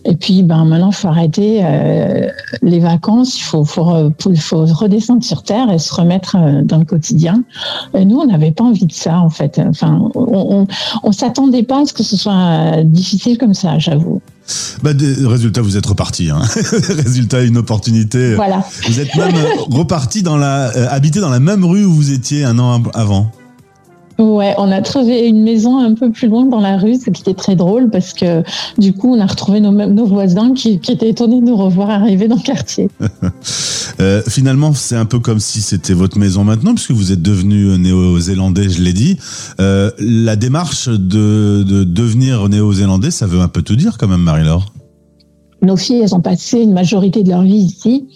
Et 0.06 0.16
puis, 0.16 0.44
ben, 0.44 0.66
maintenant, 0.66 0.90
il 0.90 0.96
faut 0.96 1.08
arrêter 1.08 1.62
euh, 1.64 2.28
les 2.62 2.80
vacances. 2.80 3.38
Il 3.38 3.44
faut, 3.44 3.66
faut, 3.66 4.12
faut 4.38 4.66
redescendre 4.66 5.24
sur 5.24 5.44
terre 5.44 5.70
et 5.72 5.80
se 5.80 5.94
remettre 5.94 6.38
dans 6.64 6.78
le 6.78 6.86
quotidien. 6.86 7.44
Et 7.94 8.06
nous, 8.06 8.20
on 8.20 8.26
n'avait 8.26 8.52
pas 8.52 8.64
envie 8.64 8.86
de 8.86 8.94
ça, 8.94 9.20
en 9.20 9.30
fait. 9.30 9.60
Enfin, 9.60 10.10
on, 10.16 10.62
on, 10.62 10.68
on 11.04 11.12
s'attendait 11.12 11.64
pas 11.64 11.82
à 11.82 11.86
ce 11.86 11.94
que 11.94 12.04
ce 12.04 12.18
soit 12.18 12.84
difficile 12.84 13.38
comme 13.38 13.54
ça, 13.54 13.78
j'avoue. 13.80 14.22
Bah, 14.82 14.94
des- 14.94 15.26
résultat, 15.26 15.62
vous 15.62 15.78
êtes 15.78 15.86
reparti. 15.86 16.30
Hein. 16.30 16.42
résultat, 17.06 17.44
une 17.44 17.58
opportunité. 17.58 18.36
Voilà. 18.36 18.64
Vous 18.88 19.00
êtes 19.00 19.16
même 19.16 19.36
euh, 19.36 19.50
reparti 19.72 20.24
dans 20.24 20.38
la, 20.38 20.76
euh, 20.76 20.88
habité 20.90 21.20
dans 21.20 21.30
la 21.30 21.40
même 21.40 21.64
rue 21.64 21.86
où 21.86 21.94
vous 21.94 22.12
étiez 22.12 22.44
un 22.44 22.60
an 22.60 22.84
avant. 22.94 23.32
Ouais, 24.20 24.54
on 24.58 24.72
a 24.72 24.82
trouvé 24.82 25.28
une 25.28 25.44
maison 25.44 25.80
un 25.80 25.96
peu 25.96 26.12
plus 26.12 26.28
loin 26.28 26.46
dans 26.46 26.60
la 26.60 26.78
rue, 26.78 26.96
ce 26.96 27.10
qui 27.10 27.22
était 27.22 27.34
très 27.34 27.56
drôle 27.56 27.90
parce 27.90 28.14
que 28.14 28.44
du 28.78 28.94
coup, 28.94 29.16
on 29.16 29.20
a 29.20 29.26
retrouvé 29.26 29.60
nos, 29.60 29.72
nos 29.72 30.06
voisins 30.06 30.54
qui, 30.54 30.80
qui 30.80 30.92
étaient 30.92 31.10
étonnés 31.10 31.42
de 31.42 31.46
nous 31.46 31.56
revoir 31.56 31.90
arriver 31.90 32.28
dans 32.28 32.36
le 32.36 32.42
quartier. 32.44 32.90
Euh, 34.00 34.24
finalement, 34.28 34.74
c'est 34.74 34.96
un 34.96 35.06
peu 35.06 35.20
comme 35.20 35.40
si 35.40 35.62
c'était 35.62 35.94
votre 35.94 36.18
maison 36.18 36.44
maintenant, 36.44 36.74
puisque 36.74 36.92
vous 36.92 37.12
êtes 37.12 37.22
devenu 37.22 37.78
néo-zélandais, 37.78 38.70
je 38.70 38.82
l'ai 38.82 38.94
dit. 38.94 39.18
Euh, 39.60 39.92
la 40.00 40.36
démarche 40.36 40.88
de, 40.88 41.64
de 41.64 41.84
devenir 41.84 42.50
néo-zélandais, 42.50 43.12
ça 43.12 43.28
veut 43.28 43.42
un 43.42 43.50
peu 43.50 43.62
tout 43.62 43.76
dire 43.76 43.98
quand 44.00 44.08
même, 44.08 44.22
Marie-Laure. 44.22 44.74
Nos 45.62 45.78
filles, 45.78 46.02
elles 46.02 46.16
ont 46.16 46.22
passé 46.22 46.60
une 46.62 46.74
majorité 46.74 47.24
de 47.24 47.30
leur 47.30 47.44
vie 47.44 47.56
ici. 47.56 48.08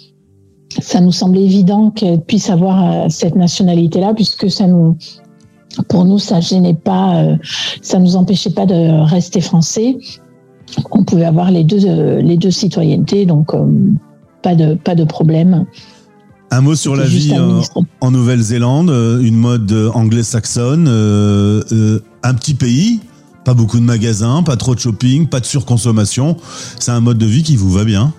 Ça 0.81 0.99
nous 0.99 1.11
semblait 1.11 1.43
évident 1.43 1.91
qu'elles 1.91 2.21
puissent 2.21 2.49
avoir 2.49 2.83
euh, 2.83 3.05
cette 3.09 3.35
nationalité-là, 3.35 4.13
puisque 4.13 4.49
ça 4.49 4.67
nous, 4.67 4.97
pour 5.84 6.05
nous, 6.05 6.19
ça 6.19 6.39
gênait 6.39 6.73
pas, 6.73 7.15
euh, 7.17 7.36
ça 7.82 7.99
nous 7.99 8.15
empêchait 8.15 8.49
pas 8.49 8.65
de 8.65 9.03
rester 9.05 9.41
français. 9.41 9.97
On 10.91 11.03
pouvait 11.03 11.25
avoir 11.25 11.51
les 11.51 11.63
deux, 11.63 11.86
euh, 11.86 12.21
les 12.21 12.38
deux 12.38 12.51
citoyennetés, 12.51 13.25
donc 13.25 13.53
euh, 13.53 13.65
pas 14.41 14.55
de, 14.55 14.75
pas 14.75 14.95
de 14.95 15.03
problème. 15.03 15.65
Un 16.51 16.61
mot 16.61 16.75
sur 16.75 16.95
la 16.95 17.05
vie 17.05 17.34
en 17.99 18.11
Nouvelle-Zélande, 18.11 18.89
une 19.21 19.36
mode 19.36 19.73
anglo-saxonne, 19.93 20.88
un 20.88 22.34
petit 22.36 22.53
pays, 22.53 23.01
pas 23.43 23.53
beaucoup 23.53 23.80
de 23.80 23.84
magasins, 23.84 24.43
pas 24.43 24.55
trop 24.55 24.73
de 24.73 24.80
shopping, 24.80 25.28
pas 25.28 25.41
de 25.41 25.45
surconsommation. 25.45 26.38
C'est 26.80 26.91
un 26.91 27.01
mode 27.01 27.17
de 27.17 27.25
vie 27.25 27.43
qui 27.43 27.57
vous 27.57 27.69
va 27.69 27.84
bien? 27.84 28.13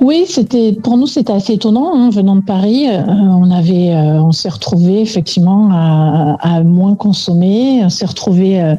Oui, 0.00 0.26
c'était 0.28 0.74
pour 0.74 0.96
nous 0.96 1.08
c'était 1.08 1.32
assez 1.32 1.54
étonnant 1.54 1.92
hein, 1.92 2.10
venant 2.10 2.36
de 2.36 2.40
Paris. 2.40 2.88
euh, 2.88 3.02
on 3.08 3.50
avait, 3.50 3.94
euh, 3.94 4.22
on 4.22 4.30
s'est 4.30 4.48
retrouvé 4.48 5.00
effectivement 5.00 5.70
à, 5.72 6.62
moins 6.62 6.94
consommer. 6.94 7.80
On 7.84 7.88
s'est 7.88 8.06
retrouvé 8.06 8.62
euh, 8.62 8.76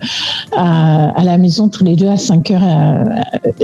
à, 0.56 1.24
la 1.24 1.38
maison 1.38 1.68
tous 1.68 1.84
les 1.84 1.96
deux 1.96 2.08
à 2.08 2.18
5 2.18 2.52
heures 2.52 2.64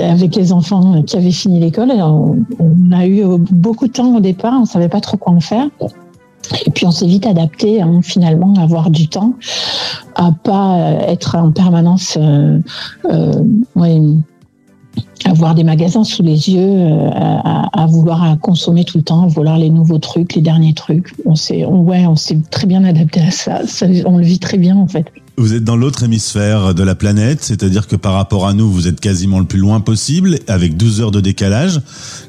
avec 0.02 0.36
les 0.36 0.52
enfants 0.52 1.02
qui 1.04 1.16
avaient 1.16 1.32
fini 1.32 1.60
l'école. 1.60 1.92
On, 1.92 2.44
on 2.60 2.92
a 2.92 3.08
eu 3.08 3.24
beaucoup 3.38 3.88
de 3.88 3.94
temps 3.94 4.16
au 4.16 4.20
départ. 4.20 4.56
On 4.60 4.66
savait 4.66 4.90
pas 4.90 5.02
trop 5.02 5.18
quoi 5.18 5.34
en 5.34 5.40
faire. 5.40 5.68
Et 6.66 6.72
puis 6.72 6.86
on 6.86 6.92
s'est 6.92 7.08
vite 7.08 7.26
adapté 7.26 7.82
hein, 7.82 8.02
finalement 8.04 8.54
à 8.58 8.64
avoir 8.64 8.92
du 8.92 9.08
temps, 9.08 9.34
à 10.16 10.32
pas 10.32 10.78
être 11.08 11.36
en 11.36 11.52
permanence, 11.52 12.18
ouais, 13.76 14.02
avoir 15.26 15.56
des 15.56 15.64
magasins 15.64 16.04
sous 16.04 16.24
les 16.24 16.50
yeux, 16.50 16.60
euh, 16.62 17.10
à, 17.12 17.88
vouloir 17.88 18.24
à 18.24 18.38
consommer 18.38 18.84
tout 18.84 18.98
le 18.98 19.04
temps, 19.04 19.28
vouloir 19.28 19.58
les 19.58 19.70
nouveaux 19.70 19.98
trucs, 19.98 20.36
les 20.36 20.42
derniers 20.42 20.74
trucs. 20.74 21.14
On 21.26 21.36
s'est, 21.36 21.66
ouais, 21.66 22.06
on 22.06 22.16
s'est 22.16 22.40
très 22.52 22.68
bien 22.68 22.84
adapté 22.84 23.22
à 23.22 23.32
ça. 23.32 23.62
On 24.06 24.18
le 24.18 24.24
vit 24.24 24.40
très 24.40 24.58
bien 24.58 24.76
en 24.76 24.88
fait. 24.88 25.06
Vous 25.38 25.54
êtes 25.54 25.66
dans 25.66 25.76
l'autre 25.76 26.04
hémisphère 26.04 26.74
de 26.74 26.84
la 26.84 26.96
planète, 26.96 27.44
c'est-à-dire 27.44 27.88
que 27.88 27.98
par 27.98 28.14
rapport 28.14 28.48
à 28.48 28.54
nous, 28.54 28.72
vous 28.72 28.88
êtes 28.88 29.02
quasiment 29.02 29.40
le 29.40 29.46
plus 29.46 29.60
loin 29.60 29.82
possible, 29.82 30.40
avec 30.48 30.78
12 30.78 31.02
heures 31.02 31.12
de 31.12 31.20
décalage. 31.20 31.82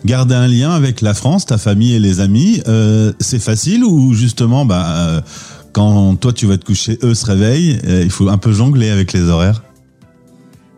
Garder 0.05 0.35
un 0.35 0.49
lien 0.49 0.73
avec 0.73 1.03
la 1.03 1.15
France, 1.15 1.47
ta 1.47 1.59
famille 1.59 1.95
et 1.95 2.01
les 2.01 2.19
amis, 2.19 2.63
euh, 2.67 3.13
c'est 3.21 3.39
facile 3.39 3.85
ou 3.85 4.13
justement, 4.13 4.65
bah, 4.65 4.87
euh, 4.89 5.21
quand 5.73 6.17
toi 6.17 6.33
tu 6.33 6.47
vas 6.47 6.59
te 6.59 6.65
coucher, 6.65 6.99
eux 7.05 7.15
se 7.15 7.27
réveillent, 7.27 7.79
il 7.87 8.11
faut 8.11 8.29
un 8.29 8.39
peu 8.39 8.53
jongler 8.53 8.91
avec 8.91 9.13
les 9.13 9.23
horaires? 9.23 9.63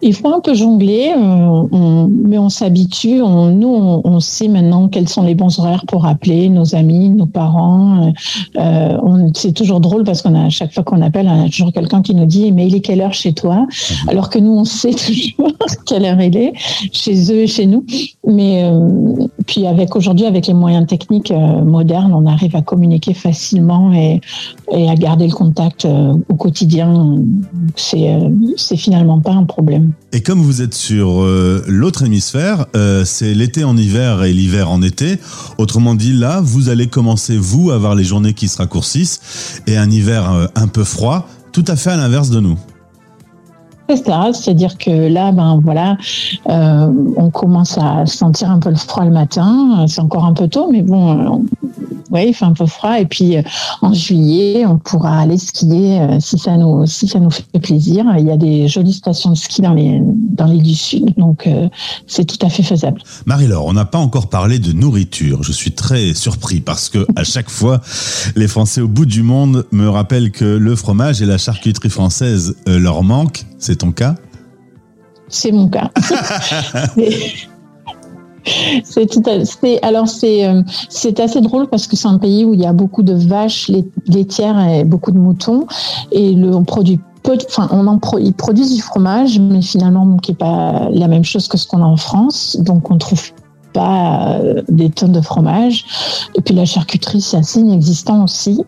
Il 0.01 0.15
faut 0.15 0.29
un 0.29 0.41
peu 0.41 0.55
jongler, 0.55 1.13
euh, 1.17 1.67
on- 1.73 2.09
mais 2.09 2.39
on 2.39 2.49
s'habitue. 2.49 3.21
On, 3.21 3.47
nous, 3.51 3.69
on, 3.69 4.01
on 4.05 4.21
sait 4.21 4.47
maintenant 4.49 4.87
quels 4.89 5.09
sont 5.09 5.23
les 5.23 5.35
bons 5.35 5.59
horaires 5.59 5.85
pour 5.89 6.07
appeler 6.07 6.49
nos 6.49 6.75
amis, 6.75 7.09
nos 7.11 7.27
parents. 7.27 8.07
Euh, 8.07 8.11
euh, 8.61 8.99
on- 9.03 9.31
c'est 9.35 9.53
toujours 9.53 9.81
drôle 9.81 10.05
parce 10.05 10.23
qu'on 10.23 10.35
a 10.35 10.45
à 10.45 10.51
chaque 10.51 10.73
fois 10.73 10.85
qu'on 10.85 11.03
appelle, 11.03 11.27
on 11.29 11.45
a 11.47 11.49
toujours 11.49 11.73
quelqu'un 11.73 12.03
qui 12.03 12.15
nous 12.15 12.27
dit 12.27 12.53
"Mais 12.53 12.67
il 12.69 12.75
est 12.77 12.81
quelle 12.81 13.01
heure 13.01 13.13
chez 13.15 13.33
toi 13.33 13.67
Alors 14.09 14.31
que 14.31 14.39
nous, 14.39 14.53
on 14.53 14.65
sait 14.65 14.91
toujours 15.07 15.53
quelle 15.87 16.05
heure 16.05 16.21
il 16.21 16.37
est 16.37 16.53
chez 16.93 17.33
eux 17.33 17.39
et 17.43 17.47
chez 17.49 17.67
nous. 17.67 17.85
Mais 18.27 18.63
euh, 18.65 18.89
puis 19.49 19.67
avec 19.67 19.97
aujourd'hui, 19.97 20.27
avec 20.27 20.47
les 20.47 20.53
moyens 20.53 20.87
techniques 20.87 21.31
euh, 21.31 21.65
modernes, 21.65 22.13
on 22.13 22.27
arrive 22.27 22.55
à 22.55 22.61
communiquer 22.61 23.15
facilement 23.15 23.93
et, 23.95 24.21
à 24.71 24.95
garder 24.95 25.27
le 25.27 25.33
contact 25.33 25.87
euh, 25.87 26.13
au 26.29 26.35
quotidien. 26.35 27.17
C'est 27.75 28.13
euh, 28.13 28.29
c'est 28.59 28.77
finalement 28.77 29.21
pas 29.21 29.33
un 29.33 29.45
problème. 29.45 29.93
Et 30.13 30.21
comme 30.21 30.43
vous 30.43 30.61
êtes 30.61 30.75
sur 30.75 31.25
l'autre 31.67 32.05
hémisphère, 32.05 32.67
c'est 33.05 33.35
l'été 33.35 33.65
en 33.65 33.77
hiver 33.77 34.25
et 34.25 34.33
l'hiver 34.33 34.71
en 34.71 34.83
été. 34.83 35.19
Autrement 35.57 35.95
dit, 35.95 36.13
là, 36.13 36.41
vous 36.43 36.69
allez 36.69 36.89
commencer, 36.89 37.37
vous, 37.39 37.71
à 37.71 37.75
avoir 37.75 37.95
les 37.95 38.05
journées 38.05 38.35
qui 38.35 38.49
se 38.49 38.59
raccourcissent 38.59 39.63
et 39.67 39.77
un 39.77 39.91
hiver 39.91 40.51
un 40.55 40.69
peu 40.69 40.85
froid, 40.85 41.27
tout 41.53 41.65
à 41.69 41.77
fait 41.77 41.91
à 41.91 41.97
l'inverse 41.97 42.31
de 42.31 42.41
nous. 42.41 42.59
C'est-à-dire 43.89 44.77
que 44.79 45.09
là, 45.09 45.33
ben 45.33 45.61
voilà, 45.63 45.97
euh, 46.49 46.93
on 47.17 47.31
commence 47.31 47.79
à 47.79 48.07
sentir 48.07 48.51
un 48.51 48.59
peu 48.59 48.71
le 48.71 48.77
froid 48.77 49.05
le 49.05 49.11
matin. 49.11 49.87
C'est 49.87 50.01
encore 50.01 50.25
un 50.25 50.35
peu 50.35 50.49
tôt, 50.49 50.69
mais 50.71 50.83
bon, 50.83 51.45
oui, 52.11 52.27
il 52.29 52.35
fait 52.35 52.45
un 52.45 52.53
peu 52.53 52.67
froid. 52.67 53.01
Et 53.01 53.07
puis 53.07 53.37
euh, 53.37 53.43
en 53.83 53.93
juillet, 53.93 54.65
on 54.67 54.79
pourra 54.79 55.21
aller 55.21 55.39
skier 55.39 56.01
euh, 56.01 56.19
si 56.21 56.39
ça 56.39 56.57
nous 56.57 56.87
si 56.87 57.09
ça 57.09 57.21
nous 57.21 57.31
fait 57.31 57.45
plaisir. 57.61 58.05
Il 58.19 58.27
y 58.27 58.31
a 58.31 58.37
des 58.37 58.69
jolies 58.69 58.93
stations 58.93 59.31
de 59.31 59.37
ski 59.37 59.63
dans 59.63 59.75
les 59.75 60.01
dans 60.39 60.47
les 60.47 60.59
du 60.59 60.75
sud, 60.75 61.15
donc 61.17 61.47
euh, 61.47 61.69
c'est 62.07 62.25
tout 62.25 62.45
à 62.45 62.49
fait 62.49 62.63
faisable. 62.63 63.01
Marie-Laure, 63.27 63.67
on 63.67 63.73
n'a 63.73 63.85
pas 63.85 63.99
encore 63.99 64.29
parlé 64.29 64.59
de 64.59 64.73
nourriture. 64.73 65.43
Je 65.43 65.53
suis 65.53 65.73
très 65.73 66.15
surpris 66.15 66.61
parce 66.61 66.89
que 66.89 67.07
à 67.17 67.25
chaque 67.25 67.51
fois, 67.51 67.81
les 68.37 68.49
Français 68.49 68.81
au 68.81 68.89
bout 68.89 69.07
du 69.07 69.23
monde 69.23 69.67
me 69.73 69.89
rappellent 69.89 70.31
que 70.31 70.45
le 70.45 70.77
fromage 70.77 71.21
et 71.23 71.27
la 71.27 71.39
charcuterie 71.39 71.91
française 71.91 72.57
euh, 72.69 72.79
leur 72.79 73.03
manquent. 73.03 73.45
C'est 73.59 73.78
ton 73.79 73.93
cas 73.93 74.15
C'est 75.29 75.53
mon 75.53 75.69
cas. 75.69 75.91
C'est 78.85 79.07
tout 79.07 79.23
à- 79.27 79.87
alors 79.87 80.09
c'est 80.09 80.47
euh, 80.47 80.63
c'est 80.89 81.21
assez 81.21 81.41
drôle 81.43 81.67
parce 81.69 81.87
que 81.87 81.97
c'est 81.97 82.09
un 82.09 82.17
pays 82.17 82.47
où 82.47 82.55
il 82.55 82.61
y 82.61 82.67
a 82.67 82.73
beaucoup 82.73 83.03
de 83.03 83.13
vaches 83.13 83.69
lait- 83.69 83.85
laitières 84.07 84.59
et 84.67 84.85
beaucoup 84.85 85.11
de 85.11 85.19
moutons 85.19 85.67
et 86.13 86.33
le, 86.33 86.55
on 86.55 86.65
produit 86.65 86.99
peu 87.23 87.37
de- 87.37 87.45
enfin 87.47 87.69
on 87.73 87.87
en 87.87 87.99
pro- 87.99 88.19
ils 88.19 88.33
produisent 88.33 88.75
du 88.75 88.81
fromage 88.81 89.39
mais 89.39 89.61
finalement 89.61 90.17
qui 90.17 90.33
est 90.33 90.35
pas 90.35 90.89
la 90.91 91.09
même 91.09 91.25
chose 91.25 91.47
que 91.47 91.59
ce 91.59 91.67
qu'on 91.67 91.83
a 91.83 91.87
en 91.87 91.99
France. 91.99 92.57
Donc 92.61 92.91
on 92.91 92.97
trouve 92.97 93.23
pas 93.75 94.37
euh, 94.39 94.63
des 94.69 94.89
tonnes 94.89 95.13
de 95.13 95.21
fromage. 95.21 95.85
Et 96.35 96.41
puis 96.41 96.55
la 96.55 96.65
charcuterie 96.65 97.21
c'est 97.21 97.37
assez 97.37 97.61
inexistant 97.61 98.25
aussi 98.25 98.63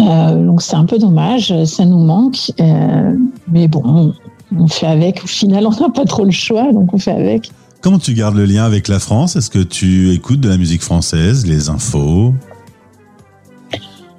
Euh, 0.00 0.44
donc 0.46 0.60
c'est 0.60 0.74
un 0.74 0.86
peu 0.86 0.98
dommage 0.98 1.54
ça 1.66 1.84
nous 1.84 1.98
manque 2.00 2.50
euh, 2.60 3.14
mais 3.48 3.68
bon 3.68 4.12
on 4.58 4.66
fait 4.66 4.86
avec 4.88 5.22
au 5.22 5.28
final 5.28 5.66
on 5.68 5.70
n'a 5.70 5.88
pas 5.88 6.04
trop 6.04 6.24
le 6.24 6.32
choix 6.32 6.72
donc 6.72 6.92
on 6.92 6.98
fait 6.98 7.12
avec 7.12 7.50
Comment 7.80 7.98
tu 7.98 8.14
gardes 8.14 8.34
le 8.34 8.46
lien 8.46 8.64
avec 8.64 8.88
la 8.88 8.98
France? 8.98 9.36
Est-ce 9.36 9.50
que 9.50 9.58
tu 9.58 10.10
écoutes 10.12 10.40
de 10.40 10.48
la 10.48 10.56
musique 10.56 10.80
française, 10.82 11.44
les 11.46 11.68
infos? 11.68 12.32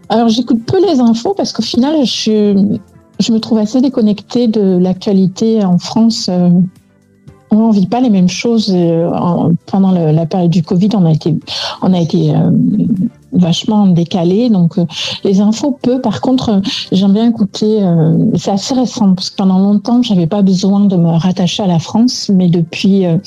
Alors 0.09 0.29
j'écoute 0.29 0.63
peu 0.67 0.79
les 0.87 0.99
infos 0.99 1.33
parce 1.35 1.51
qu'au 1.51 1.63
final, 1.63 2.05
je, 2.05 2.77
je 3.19 3.31
me 3.31 3.39
trouve 3.39 3.57
assez 3.57 3.81
déconnectée 3.81 4.47
de 4.47 4.77
l'actualité 4.77 5.63
en 5.65 5.79
France. 5.79 6.27
Euh, 6.29 6.51
On 7.49 7.69
ne 7.69 7.73
vit 7.73 7.87
pas 7.87 8.01
les 8.01 8.11
mêmes 8.11 8.29
choses. 8.29 8.69
en- 8.71 9.51
pendant 9.65 9.91
la 9.91 10.25
période 10.27 10.51
du 10.51 10.61
Covid, 10.61 10.89
on 10.93 11.05
a 11.05 11.11
été, 11.11 11.35
on 11.81 11.91
a 11.93 11.99
été 11.99 12.33
vachement 13.35 13.87
décalé. 13.87 14.49
Donc 14.49 14.77
euh, 14.77 14.85
les 15.23 15.41
infos 15.41 15.77
peu. 15.81 16.01
Par 16.01 16.21
contre, 16.21 16.49
euh, 16.49 16.59
j'aime 16.91 17.13
bien 17.13 17.29
écouter. 17.29 17.83
euh, 17.83 18.17
c'est 18.35 18.51
assez 18.51 18.73
récent 18.73 19.13
parce 19.13 19.29
que 19.29 19.35
pendant 19.35 19.59
longtemps, 19.59 20.01
j'avais 20.01 20.27
pas 20.27 20.41
besoin 20.41 20.81
de 20.81 20.95
me 20.95 21.09
rattacher 21.09 21.63
à 21.63 21.67
la 21.67 21.79
France, 21.79 22.31
mais 22.33 22.49
depuis. 22.49 23.05
euh, 23.05 23.17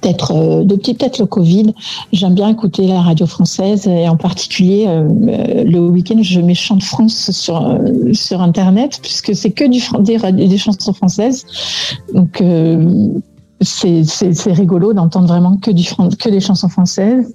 Peut-être 0.00 0.32
euh, 0.32 0.62
depuis 0.62 0.94
peut-être 0.94 1.18
le 1.18 1.26
Covid, 1.26 1.74
j'aime 2.12 2.34
bien 2.34 2.48
écouter 2.48 2.86
la 2.86 3.00
radio 3.00 3.26
française 3.26 3.88
et 3.88 4.08
en 4.08 4.16
particulier 4.16 4.84
euh, 4.86 5.64
le 5.64 5.80
week-end 5.80 6.22
je 6.22 6.40
mets 6.40 6.54
Chant 6.54 6.76
de 6.76 6.84
France 6.84 7.32
sur 7.32 7.56
euh, 7.66 8.12
sur 8.12 8.40
internet 8.42 9.00
puisque 9.02 9.34
c'est 9.34 9.50
que 9.50 9.64
du 9.64 9.80
des, 10.04 10.18
des 10.46 10.58
chansons 10.58 10.92
françaises 10.92 11.44
donc 12.14 12.40
c'est 13.60 14.52
rigolo 14.52 14.92
d'entendre 14.92 15.26
vraiment 15.26 15.56
que 15.56 15.72
du 15.72 15.84
que 16.16 16.28
des 16.28 16.40
chansons 16.40 16.68
françaises 16.68 17.34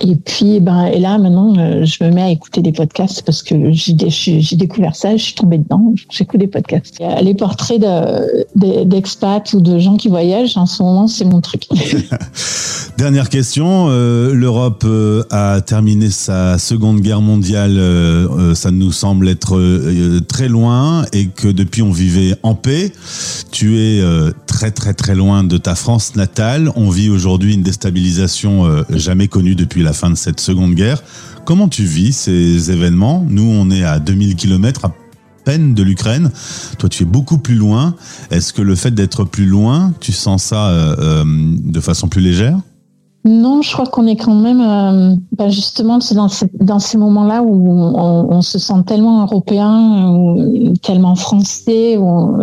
et 0.00 0.16
puis 0.16 0.60
ben 0.60 0.86
et 0.86 0.98
là 0.98 1.18
maintenant 1.18 1.54
euh, 1.58 1.84
je 1.84 2.02
me 2.04 2.10
mets 2.10 2.22
à 2.22 2.30
écouter 2.30 2.60
des 2.62 2.72
podcasts 2.72 3.22
parce 3.22 3.42
que 3.42 3.72
j'ai 3.72 3.92
dé- 3.92 4.10
j'ai 4.10 4.40
j'ai 4.40 4.56
découvert 4.56 4.94
ça 4.96 5.16
je 5.16 5.22
suis 5.22 5.34
tombée 5.34 5.58
dedans 5.58 5.94
j'écoute 6.10 6.40
des 6.40 6.46
podcasts 6.46 6.98
les 7.22 7.34
portraits 7.34 7.80
de- 7.80 8.46
de- 8.56 8.84
d'expats 8.84 9.52
ou 9.54 9.60
de 9.60 9.78
gens 9.78 9.96
qui 9.96 10.08
voyagent 10.08 10.56
en 10.56 10.66
ce 10.66 10.82
moment 10.82 11.06
c'est 11.08 11.24
mon 11.24 11.40
truc 11.40 11.64
Dernière 12.98 13.28
question. 13.28 13.88
euh, 13.90 14.32
L'Europe 14.32 14.82
euh, 14.86 15.22
a 15.30 15.60
terminé 15.60 16.08
sa 16.08 16.56
Seconde 16.56 17.00
Guerre 17.00 17.20
mondiale. 17.20 17.76
euh, 17.78 18.54
ça 18.54 18.70
nous 18.70 18.90
semble 18.90 19.28
être 19.28 19.56
euh, 19.58 20.20
très 20.26 20.48
loin 20.48 21.04
et 21.12 21.26
que 21.26 21.48
depuis 21.48 21.82
on 21.82 21.90
vivait 21.92 22.34
en 22.42 22.54
paix. 22.54 22.92
Tu 23.50 23.78
es 23.78 24.00
très 24.56 24.70
très 24.70 24.94
très 24.94 25.14
loin 25.14 25.44
de 25.44 25.58
ta 25.58 25.74
France 25.74 26.16
natale. 26.16 26.72
On 26.76 26.88
vit 26.88 27.10
aujourd'hui 27.10 27.52
une 27.52 27.62
déstabilisation 27.62 28.64
euh, 28.64 28.84
jamais 28.88 29.28
connue 29.28 29.54
depuis 29.54 29.82
la 29.82 29.92
fin 29.92 30.08
de 30.08 30.14
cette 30.14 30.40
Seconde 30.40 30.74
Guerre. 30.74 31.02
Comment 31.44 31.68
tu 31.68 31.84
vis 31.84 32.14
ces 32.14 32.70
événements? 32.70 33.26
Nous, 33.28 33.42
on 33.42 33.70
est 33.70 33.84
à 33.84 33.98
2000 33.98 34.34
kilomètres 34.34 34.86
à 34.86 34.94
peine 35.44 35.74
de 35.74 35.82
l'Ukraine. 35.82 36.30
Toi, 36.78 36.88
tu 36.88 37.02
es 37.02 37.06
beaucoup 37.06 37.36
plus 37.36 37.56
loin. 37.56 37.96
Est-ce 38.30 38.54
que 38.54 38.62
le 38.62 38.74
fait 38.76 38.92
d'être 38.92 39.24
plus 39.24 39.44
loin, 39.44 39.92
tu 40.00 40.12
sens 40.12 40.44
ça 40.44 40.70
euh, 40.70 40.96
euh, 41.00 41.24
de 41.26 41.80
façon 41.80 42.08
plus 42.08 42.22
légère? 42.22 42.58
Non, 43.26 43.60
je 43.60 43.72
crois 43.72 43.86
qu'on 43.86 44.06
est 44.06 44.14
quand 44.14 44.36
même, 44.36 44.60
euh, 44.60 45.16
bah 45.36 45.48
justement, 45.48 45.98
c'est 45.98 46.14
dans 46.14 46.78
ces, 46.78 46.96
moments-là 46.96 47.42
où 47.42 47.68
on, 47.68 48.40
se 48.40 48.60
sent 48.60 48.84
tellement 48.86 49.22
européen, 49.22 50.16
tellement 50.80 51.16
français, 51.16 51.98
où 51.98 52.36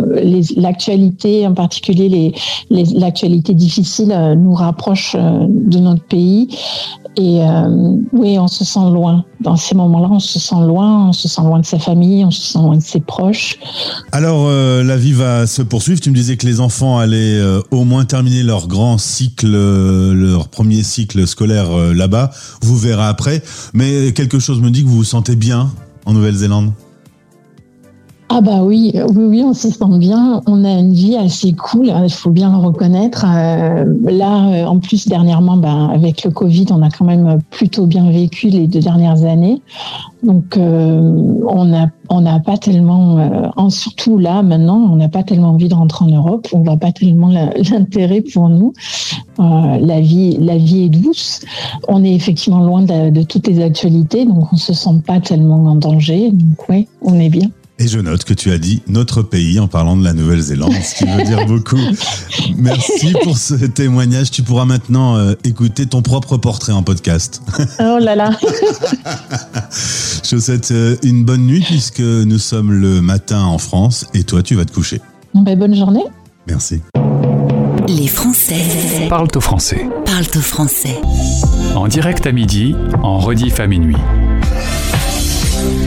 l'actualité, 0.56 1.46
en 1.46 1.54
particulier 1.54 2.10
les, 2.10 2.34
les- 2.68 2.98
l'actualité 2.98 3.54
difficile, 3.54 4.12
euh, 4.12 4.34
nous 4.34 4.52
rapproche 4.52 5.16
euh, 5.18 5.46
de 5.48 5.78
notre 5.78 6.04
pays. 6.04 6.48
Et 7.16 7.42
euh, 7.42 7.96
oui, 8.12 8.38
on 8.38 8.48
se 8.48 8.64
sent 8.64 8.90
loin. 8.92 9.24
Dans 9.44 9.56
ces 9.56 9.74
moments-là, 9.74 10.08
on 10.10 10.20
se 10.20 10.38
sent 10.38 10.62
loin, 10.66 11.08
on 11.08 11.12
se 11.12 11.28
sent 11.28 11.42
loin 11.42 11.60
de 11.60 11.66
sa 11.66 11.78
famille, 11.78 12.24
on 12.24 12.30
se 12.30 12.40
sent 12.40 12.58
loin 12.58 12.78
de 12.78 12.82
ses 12.82 13.00
proches. 13.00 13.58
Alors, 14.10 14.46
euh, 14.48 14.82
la 14.82 14.96
vie 14.96 15.12
va 15.12 15.46
se 15.46 15.60
poursuivre. 15.60 16.00
Tu 16.00 16.08
me 16.08 16.14
disais 16.14 16.38
que 16.38 16.46
les 16.46 16.60
enfants 16.60 16.98
allaient 16.98 17.38
euh, 17.38 17.60
au 17.70 17.84
moins 17.84 18.06
terminer 18.06 18.42
leur 18.42 18.68
grand 18.68 18.96
cycle, 18.96 19.52
euh, 19.54 20.14
leur 20.14 20.48
premier 20.48 20.82
cycle 20.82 21.26
scolaire 21.26 21.70
là-bas. 21.76 22.30
Vous 22.62 22.78
verrez 22.78 23.04
après. 23.04 23.42
Mais 23.74 24.12
quelque 24.12 24.38
chose 24.38 24.62
me 24.62 24.70
dit 24.70 24.82
que 24.82 24.88
vous 24.88 24.96
vous 24.96 25.04
sentez 25.04 25.36
bien 25.36 25.70
en 26.06 26.14
Nouvelle-Zélande? 26.14 26.72
Ah 28.36 28.40
bah 28.40 28.64
oui, 28.64 28.90
oui, 29.14 29.24
oui, 29.28 29.42
on 29.46 29.52
s'y 29.54 29.70
sent 29.70 29.98
bien. 29.98 30.42
On 30.48 30.64
a 30.64 30.72
une 30.80 30.92
vie 30.92 31.14
assez 31.14 31.52
cool, 31.52 31.92
il 32.02 32.10
faut 32.12 32.30
bien 32.30 32.50
le 32.50 32.56
reconnaître. 32.66 33.24
Euh, 33.28 33.84
là, 34.10 34.48
euh, 34.48 34.64
en 34.64 34.80
plus, 34.80 35.06
dernièrement, 35.06 35.56
bah, 35.56 35.88
avec 35.92 36.24
le 36.24 36.32
Covid, 36.32 36.66
on 36.70 36.82
a 36.82 36.90
quand 36.90 37.04
même 37.04 37.38
plutôt 37.50 37.86
bien 37.86 38.10
vécu 38.10 38.48
les 38.48 38.66
deux 38.66 38.80
dernières 38.80 39.22
années. 39.22 39.62
Donc, 40.24 40.56
euh, 40.56 41.12
on 41.48 41.64
n'a 41.64 41.92
n'a 42.10 42.40
pas 42.40 42.56
tellement, 42.58 43.52
en- 43.56 43.70
surtout 43.70 44.18
là, 44.18 44.42
maintenant, 44.42 44.78
on 44.90 44.96
n'a 44.96 45.08
pas 45.08 45.22
tellement 45.22 45.50
envie 45.50 45.68
de 45.68 45.74
rentrer 45.74 46.04
en 46.04 46.08
Europe. 46.08 46.48
On 46.52 46.62
voit 46.64 46.76
pas 46.76 46.90
tellement 46.90 47.28
l'intérêt 47.70 48.20
pour 48.20 48.48
nous. 48.48 48.72
La 49.38 50.00
vie, 50.00 50.38
la 50.40 50.56
est 50.56 50.88
douce. 50.88 51.42
On 51.86 52.02
est 52.02 52.12
effectivement 52.12 52.64
loin 52.64 52.82
de, 52.82 53.10
de 53.10 53.22
toutes 53.22 53.46
les 53.46 53.62
actualités, 53.62 54.24
donc 54.26 54.52
on 54.52 54.56
se 54.56 54.72
sent 54.72 55.02
pas 55.06 55.20
tellement 55.20 55.64
en 55.66 55.76
danger. 55.76 56.32
Donc, 56.32 56.68
ouais, 56.68 56.88
on 57.00 57.14
est 57.20 57.28
bien. 57.30 57.48
Et 57.80 57.88
je 57.88 57.98
note 57.98 58.22
que 58.22 58.34
tu 58.34 58.52
as 58.52 58.58
dit 58.58 58.82
notre 58.86 59.22
pays 59.22 59.58
en 59.58 59.66
parlant 59.66 59.96
de 59.96 60.04
la 60.04 60.12
Nouvelle-Zélande, 60.12 60.72
ce 60.74 60.94
qui 60.94 61.10
veut 61.10 61.24
dire 61.24 61.44
beaucoup. 61.48 61.80
Merci 62.56 63.14
pour 63.24 63.36
ce 63.36 63.54
témoignage. 63.66 64.30
Tu 64.30 64.42
pourras 64.42 64.64
maintenant 64.64 65.16
euh, 65.16 65.34
écouter 65.42 65.86
ton 65.86 66.00
propre 66.00 66.36
portrait 66.36 66.72
en 66.72 66.84
podcast. 66.84 67.42
Oh 67.80 67.98
là 68.00 68.14
là. 68.14 68.30
Je 70.22 70.36
vous 70.36 70.40
souhaite 70.40 70.70
euh, 70.70 70.96
une 71.02 71.24
bonne 71.24 71.46
nuit 71.46 71.64
puisque 71.66 71.98
nous 72.00 72.38
sommes 72.38 72.72
le 72.72 73.00
matin 73.00 73.42
en 73.42 73.58
France 73.58 74.06
et 74.14 74.22
toi 74.22 74.42
tu 74.44 74.54
vas 74.54 74.64
te 74.64 74.72
coucher. 74.72 75.00
Ben, 75.34 75.58
bonne 75.58 75.74
journée. 75.74 76.04
Merci. 76.46 76.80
Les 77.88 78.06
Français 78.06 79.08
Parle 79.10 79.28
au 79.34 79.40
français. 79.40 79.86
parlent 80.06 80.24
au 80.36 80.40
français. 80.40 80.96
En 81.74 81.88
direct 81.88 82.24
à 82.26 82.32
midi, 82.32 82.76
en 83.02 83.18
rediff 83.18 83.58
à 83.58 83.66
minuit. 83.66 83.96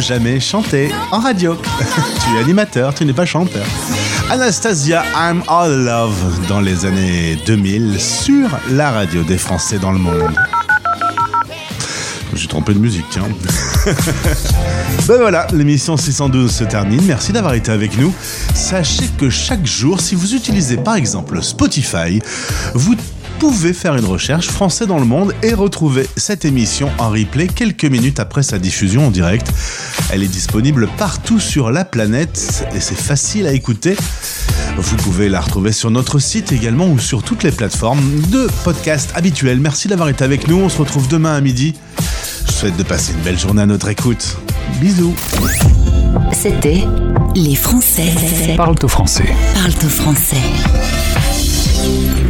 Jamais 0.00 0.40
chanter 0.40 0.90
en 1.12 1.20
radio. 1.20 1.54
tu 2.24 2.36
es 2.36 2.40
animateur, 2.40 2.94
tu 2.94 3.04
n'es 3.04 3.12
pas 3.12 3.26
chanteur. 3.26 3.64
Anastasia, 4.30 5.04
I'm 5.14 5.42
All 5.48 5.84
Love 5.84 6.46
dans 6.48 6.60
les 6.60 6.84
années 6.84 7.38
2000 7.46 8.00
sur 8.00 8.48
la 8.70 8.90
radio 8.90 9.22
des 9.22 9.38
Français 9.38 9.78
dans 9.78 9.92
le 9.92 9.98
monde. 9.98 10.34
J'ai 12.34 12.48
trompé 12.48 12.74
de 12.74 12.78
musique, 12.78 13.06
tiens. 13.10 13.28
ben 15.06 15.16
voilà, 15.18 15.46
l'émission 15.52 15.96
612 15.96 16.50
se 16.50 16.64
termine. 16.64 17.02
Merci 17.06 17.32
d'avoir 17.32 17.54
été 17.54 17.70
avec 17.70 17.96
nous. 17.98 18.12
Sachez 18.54 19.08
que 19.18 19.30
chaque 19.30 19.66
jour, 19.66 20.00
si 20.00 20.14
vous 20.14 20.34
utilisez 20.34 20.76
par 20.76 20.96
exemple 20.96 21.42
Spotify, 21.42 22.20
vous 22.74 22.94
pouvez 23.38 23.72
faire 23.72 23.96
une 23.96 24.04
recherche 24.04 24.48
Français 24.48 24.86
dans 24.86 24.98
le 24.98 25.04
monde 25.04 25.34
et 25.42 25.52
retrouver 25.52 26.08
cette 26.16 26.44
émission 26.44 26.90
en 26.98 27.10
replay 27.10 27.46
quelques 27.46 27.84
minutes 27.84 28.18
après 28.18 28.42
sa 28.42 28.58
diffusion 28.58 29.06
en 29.06 29.10
direct. 29.10 29.52
Elle 30.10 30.22
est 30.22 30.28
disponible 30.28 30.88
partout 30.96 31.38
sur 31.38 31.70
la 31.70 31.84
planète 31.84 32.64
et 32.74 32.80
c'est 32.80 32.98
facile 32.98 33.46
à 33.46 33.52
écouter. 33.52 33.96
Vous 34.78 34.96
pouvez 34.96 35.28
la 35.28 35.40
retrouver 35.40 35.72
sur 35.72 35.90
notre 35.90 36.18
site 36.18 36.52
également 36.52 36.86
ou 36.88 36.98
sur 36.98 37.22
toutes 37.22 37.42
les 37.42 37.52
plateformes 37.52 38.02
de 38.30 38.48
podcast 38.64 39.10
habituelles. 39.14 39.60
Merci 39.60 39.88
d'avoir 39.88 40.08
été 40.08 40.24
avec 40.24 40.48
nous. 40.48 40.56
On 40.56 40.68
se 40.68 40.78
retrouve 40.78 41.08
demain 41.08 41.34
à 41.34 41.40
midi. 41.40 41.74
Je 42.46 42.52
vous 42.52 42.58
souhaite 42.58 42.76
de 42.76 42.82
passer 42.82 43.12
une 43.12 43.20
belle 43.20 43.38
journée 43.38 43.62
à 43.62 43.66
notre 43.66 43.88
écoute. 43.88 44.38
Bisous. 44.80 45.14
C'était 46.32 46.84
Les 47.34 47.54
Français. 47.54 48.12
Parle 48.56 48.76
au 48.82 48.88
français. 48.88 49.34
Parle 49.54 49.72
au 49.84 49.88
français. 49.88 50.36